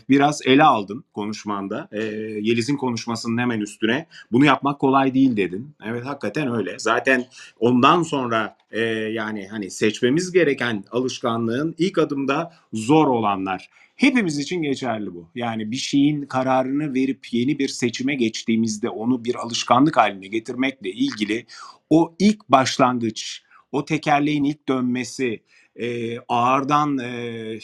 [0.09, 1.89] biraz ele aldın konuşmanda.
[1.93, 2.05] E,
[2.41, 5.75] Yeliz'in konuşmasının hemen üstüne bunu yapmak kolay değil dedin.
[5.85, 6.79] Evet hakikaten öyle.
[6.79, 7.25] Zaten
[7.61, 13.71] ondan sonra e, yani hani seçmemiz gereken alışkanlığın ilk adımda zor olanlar.
[13.97, 15.31] Hepimiz için geçerli bu.
[15.35, 21.47] Yani bir şeyin kararını verip yeni bir seçime geçtiğimizde onu bir alışkanlık haline getirmekle ilgili
[21.91, 23.43] o ilk başlangıç,
[23.73, 25.43] o tekerleğin ilk dönmesi,
[25.77, 27.09] e, ağırdan e,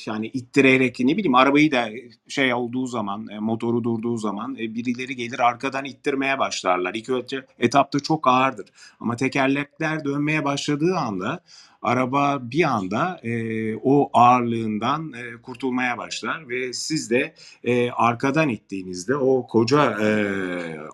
[0.07, 1.89] yani ittirerek ne bileyim arabayı da
[2.29, 6.95] şey olduğu zaman e, motoru durduğu zaman e, birileri gelir arkadan ittirmeye başlarlar.
[6.95, 8.67] İlk önce etapta çok ağırdır
[9.01, 11.45] ama tekerlekler dönmeye başladığı anda
[11.83, 19.17] araba bir anda e, o ağırlığından e, kurtulmaya başlar ve siz de e, arkadan ittiğinizde
[19.17, 20.09] o koca e,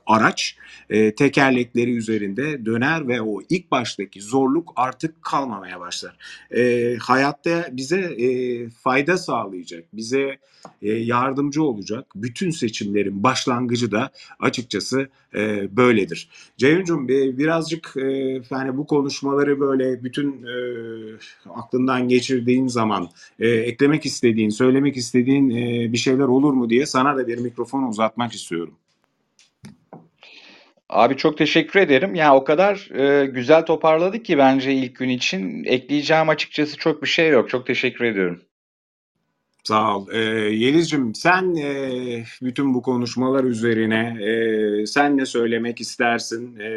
[0.07, 0.57] araç
[0.91, 6.17] e, tekerlekleri üzerinde döner ve o ilk baştaki zorluk artık kalmamaya başlar.
[6.57, 10.39] E, hayatta bize e, fayda sağlayacak, bize
[10.83, 14.11] e, yardımcı olacak bütün seçimlerin başlangıcı da
[14.41, 16.29] açıkçası e, böyledir.
[16.57, 18.03] Ceyhun'cum e, birazcık e,
[18.51, 20.78] yani bu konuşmaları böyle bütün e,
[21.55, 23.09] aklından geçirdiğin zaman
[23.41, 27.83] e, eklemek istediğin, söylemek istediğin e, bir şeyler olur mu diye sana da bir mikrofon
[27.83, 28.75] uzatmak istiyorum.
[30.89, 32.15] Abi çok teşekkür ederim.
[32.15, 35.65] Ya o kadar e, güzel toparladık ki bence ilk gün için.
[35.65, 37.51] Ekleyeceğim açıkçası çok bir şey yok.
[37.51, 38.41] Çok teşekkür ediyorum.
[39.69, 40.07] Sağ ol.
[40.13, 40.19] Ee,
[40.55, 46.57] Yeliz'cim sen e, bütün bu konuşmalar üzerine e, sen ne söylemek istersin?
[46.61, 46.71] E,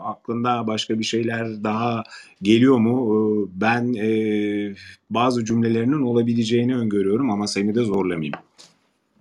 [0.00, 2.02] aklında başka bir şeyler daha
[2.42, 2.96] geliyor mu?
[3.14, 3.16] E,
[3.60, 4.74] Ben e,
[5.10, 8.34] bazı cümlelerinin olabileceğini öngörüyorum ama seni de zorlamayayım.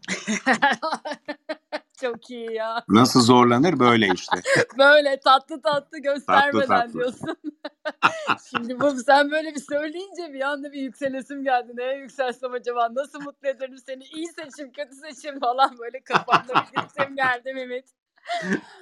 [2.02, 2.84] Çok iyi ya.
[2.90, 3.80] Nasıl zorlanır?
[3.80, 4.38] Böyle işte.
[4.78, 6.94] Böyle tatlı tatlı göstermeden tatlı.
[6.94, 7.38] diyorsun.
[8.50, 11.72] Şimdi bu sen böyle bir söyleyince bir anda bir yükselesim geldi.
[11.76, 12.90] Neye yükselsem acaba?
[12.94, 14.04] Nasıl mutlu ederim seni?
[14.04, 17.86] İyi seçim, kötü seçim falan böyle kafamda bir seçim geldi Mehmet.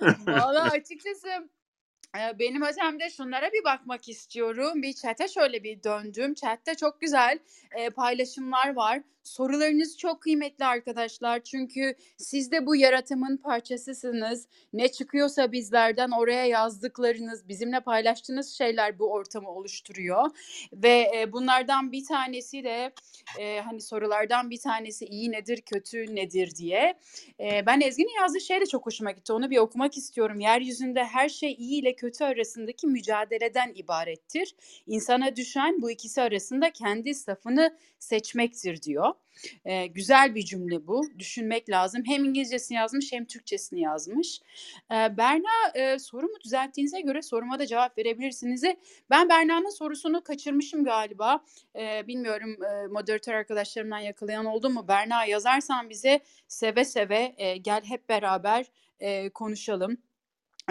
[0.28, 1.28] Valla açıkçası
[2.18, 4.82] e, benim özelimde şunlara bir bakmak istiyorum.
[4.82, 6.34] Bir chat'e şöyle bir döndüm.
[6.34, 7.39] Chat'te çok güzel
[7.72, 9.01] e, paylaşımlar var.
[9.24, 11.43] Sorularınız çok kıymetli arkadaşlar.
[11.43, 14.47] Çünkü siz de bu yaratımın parçasısınız.
[14.74, 20.30] Ne çıkıyorsa bizlerden oraya yazdıklarınız, bizimle paylaştığınız şeyler bu ortamı oluşturuyor.
[20.74, 22.93] Ve e, bunlardan bir tanesi de
[23.39, 26.99] e, hani sorulardan bir tanesi iyi nedir, kötü nedir diye.
[27.39, 29.34] E, ben Ezgi'nin yazdığı şey de çok hoşuma gitti.
[29.34, 30.39] Onu bir okumak istiyorum.
[30.39, 34.55] Yeryüzünde her şey iyi ile kötü arasındaki mücadeleden ibarettir.
[34.88, 39.12] İnsana düşen bu ikisi arasında kendi safını seçmektir diyor.
[39.66, 41.03] Ee, güzel bir cümle bu.
[41.20, 42.03] Düşünmek lazım.
[42.05, 44.39] Hem İngilizcesini yazmış hem Türkçesini yazmış.
[44.91, 48.64] Ee, Berna e, sorumu düzelttiğinize göre soruma da cevap verebilirsiniz.
[49.09, 51.43] Ben Berna'nın sorusunu kaçırmışım galiba.
[51.76, 54.88] Ee, bilmiyorum e, moderatör arkadaşlarımdan yakalayan oldu mu?
[54.88, 58.66] Berna yazarsan bize seve seve e, gel hep beraber
[58.99, 59.97] e, konuşalım.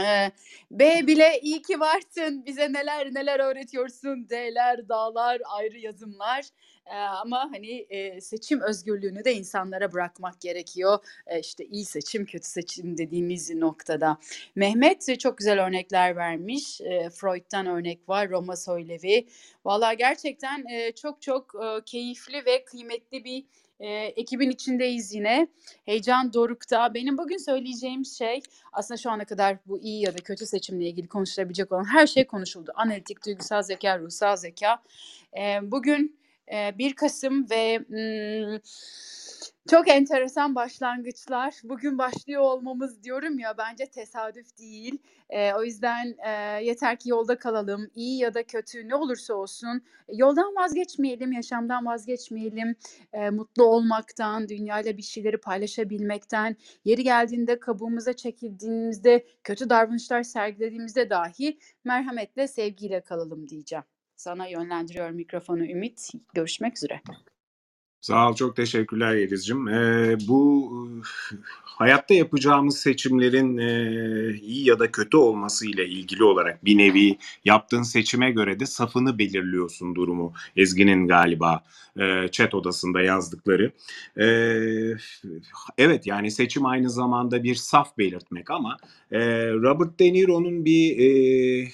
[0.00, 0.30] Ee,
[0.70, 2.46] B bile iyi ki varsın.
[2.46, 4.28] Bize neler neler öğretiyorsun.
[4.28, 6.44] D'ler, dağlar, ayrı yazımlar.
[6.86, 10.98] Ama hani e, seçim özgürlüğünü de insanlara bırakmak gerekiyor.
[11.26, 14.18] E, işte iyi seçim, kötü seçim dediğimiz noktada.
[14.54, 16.80] Mehmet çok güzel örnekler vermiş.
[16.80, 19.28] E, Freud'dan örnek var, Roma Soylevi.
[19.64, 23.44] Valla gerçekten e, çok çok e, keyifli ve kıymetli bir
[23.80, 25.48] e, ekibin içindeyiz yine.
[25.84, 26.94] Heyecan dorukta.
[26.94, 28.40] Benim bugün söyleyeceğim şey
[28.72, 32.26] aslında şu ana kadar bu iyi ya da kötü seçimle ilgili konuşulabilecek olan her şey
[32.26, 32.72] konuşuldu.
[32.74, 34.82] Analitik, duygusal zeka, ruhsal zeka.
[35.38, 36.21] E, bugün
[36.52, 38.58] e, 1 Kasım ve hmm,
[39.70, 41.54] çok enteresan başlangıçlar.
[41.64, 44.98] Bugün başlıyor olmamız diyorum ya bence tesadüf değil.
[45.30, 46.30] E, o yüzden e,
[46.64, 47.90] yeter ki yolda kalalım.
[47.94, 49.82] İyi ya da kötü ne olursa olsun
[50.12, 52.76] yoldan vazgeçmeyelim, yaşamdan vazgeçmeyelim.
[53.12, 61.58] E, mutlu olmaktan, dünyayla bir şeyleri paylaşabilmekten, yeri geldiğinde kabuğumuza çekildiğimizde, kötü davranışlar sergilediğimizde dahi
[61.84, 63.84] merhametle, sevgiyle kalalım diyeceğim.
[64.22, 66.10] Sana yönlendiriyorum mikrofonu Ümit.
[66.34, 67.00] Görüşmek üzere.
[68.00, 69.68] Sağ ol, çok teşekkürler Yeliz'cim.
[69.68, 70.72] Ee, bu
[71.62, 77.82] hayatta yapacağımız seçimlerin e, iyi ya da kötü olması ile ilgili olarak bir nevi yaptığın
[77.82, 80.32] seçime göre de safını belirliyorsun durumu.
[80.56, 81.64] Ezgi'nin galiba
[82.00, 83.72] e, chat odasında yazdıkları.
[84.16, 84.26] E,
[85.78, 88.76] evet yani seçim aynı zamanda bir saf belirtmek ama
[89.10, 89.20] e,
[89.52, 91.68] Robert De Niro'nun bir e,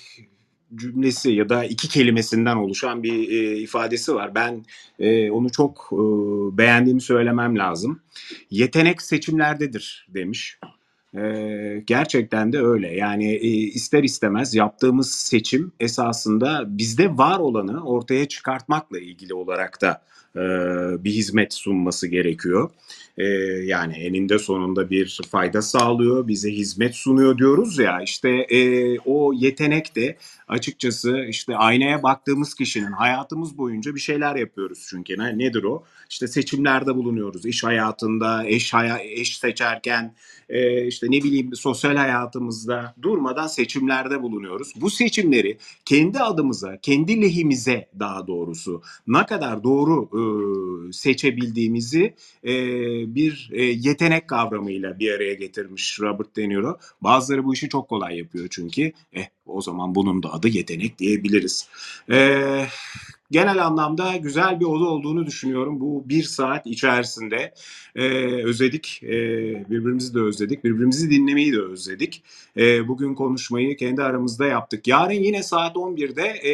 [0.74, 4.34] cümlesi ya da iki kelimesinden oluşan bir e, ifadesi var.
[4.34, 4.64] Ben
[4.98, 5.96] e, onu çok e,
[6.58, 8.00] beğendiğimi söylemem lazım.
[8.50, 10.58] Yetenek seçimlerdedir demiş.
[11.14, 12.96] E, gerçekten de öyle.
[12.96, 20.02] Yani e, ister istemez yaptığımız seçim esasında bizde var olanı ortaya çıkartmakla ilgili olarak da
[20.36, 20.40] e,
[21.04, 22.70] bir hizmet sunması gerekiyor.
[23.18, 23.24] E,
[23.64, 29.96] yani eninde sonunda bir fayda sağlıyor, bize hizmet sunuyor diyoruz ya işte e, o yetenek
[29.96, 30.16] de
[30.48, 35.84] açıkçası işte aynaya baktığımız kişinin hayatımız boyunca bir şeyler yapıyoruz çünkü ne, nedir o?
[36.10, 40.14] İşte seçimlerde bulunuyoruz, iş hayatında, eş haya, eş seçerken,
[40.48, 44.72] e, işte ne bileyim sosyal hayatımızda durmadan seçimlerde bulunuyoruz.
[44.76, 50.22] Bu seçimleri kendi adımıza, kendi lehimize daha doğrusu ne kadar doğru e,
[50.92, 52.14] seçebildiğimizi
[52.44, 52.52] e,
[53.14, 56.78] bir e, yetenek kavramıyla bir araya getirmiş Robert De Niro.
[57.00, 58.92] Bazıları bu işi çok kolay yapıyor çünkü.
[59.12, 61.68] Eh o zaman bunun da adı yetenek diyebiliriz.
[62.10, 62.66] E,
[63.30, 65.80] genel anlamda güzel bir oda olduğunu düşünüyorum.
[65.80, 67.54] Bu bir saat içerisinde
[67.96, 68.04] e,
[68.44, 69.08] özledik, e,
[69.70, 72.22] birbirimizi de özledik, birbirimizi dinlemeyi de özledik.
[72.56, 74.88] E, bugün konuşmayı kendi aramızda yaptık.
[74.88, 76.52] Yarın yine saat 11'de e,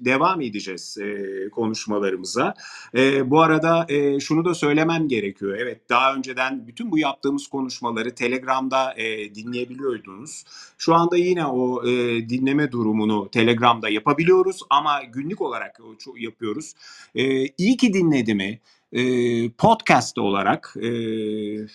[0.00, 2.54] devam edeceğiz e, konuşmalarımıza.
[2.94, 5.56] E, bu arada e, şunu da söylemem gerekiyor.
[5.60, 10.44] Evet daha önceden bütün bu yaptığımız konuşmaları Telegram'da e, dinleyebiliyordunuz.
[10.78, 11.88] Şu anda yine o e,
[12.28, 15.59] dinleme durumunu Telegram'da yapabiliyoruz ama günlük olarak
[15.98, 16.74] çok yapıyoruz.
[17.14, 18.60] E, iyi ki dinledimi
[18.92, 19.02] e,
[19.50, 20.90] podcast olarak e,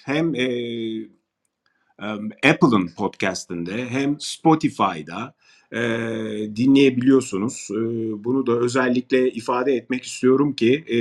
[0.06, 0.48] hem e,
[2.50, 5.34] Apple'ın podcastinde hem Spotify'da
[5.72, 5.80] e,
[6.56, 7.68] dinleyebiliyorsunuz.
[7.72, 7.76] E,
[8.24, 10.98] bunu da özellikle ifade etmek istiyorum ki e,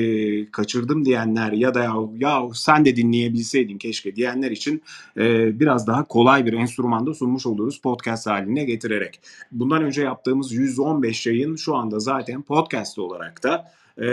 [0.51, 4.83] kaçırdım diyenler ya da ya, ya sen de dinleyebilseydin keşke diyenler için
[5.17, 9.21] e, biraz daha kolay bir enstrümanda sunmuş oluruz podcast haline getirerek.
[9.53, 13.73] Bundan önce yaptığımız 115 yayın şu anda zaten podcast olarak da
[14.03, 14.07] e,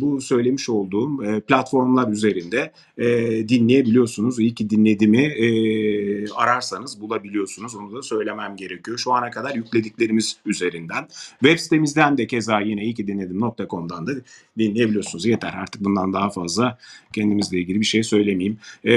[0.00, 3.08] bu söylemiş olduğum e, platformlar üzerinde e,
[3.48, 4.38] dinleyebiliyorsunuz.
[4.38, 7.74] İyi ki dinlediğimi e, ararsanız bulabiliyorsunuz.
[7.74, 8.98] Onu da söylemem gerekiyor.
[8.98, 11.08] Şu ana kadar yüklediklerimiz üzerinden.
[11.40, 14.12] Web sitemizden de keza yine iyi ki dinledim.com'dan da
[14.58, 15.26] dinleyebiliyorsunuz.
[15.26, 16.78] Yeter artık bundan daha fazla
[17.12, 18.58] kendimizle ilgili bir şey söylemeyeyim.
[18.84, 18.92] E,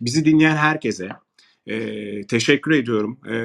[0.00, 1.08] bizi dinleyen herkese
[1.66, 3.18] e, teşekkür ediyorum.
[3.26, 3.36] E,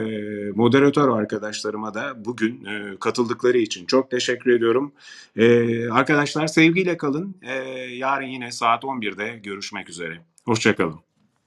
[0.55, 4.93] moderatör arkadaşlarıma da bugün e, katıldıkları için çok teşekkür ediyorum.
[5.35, 7.35] E, arkadaşlar sevgiyle kalın.
[7.41, 7.53] E,
[7.93, 10.21] yarın yine saat 11'de görüşmek üzere.
[10.45, 11.06] Hoşçakalın.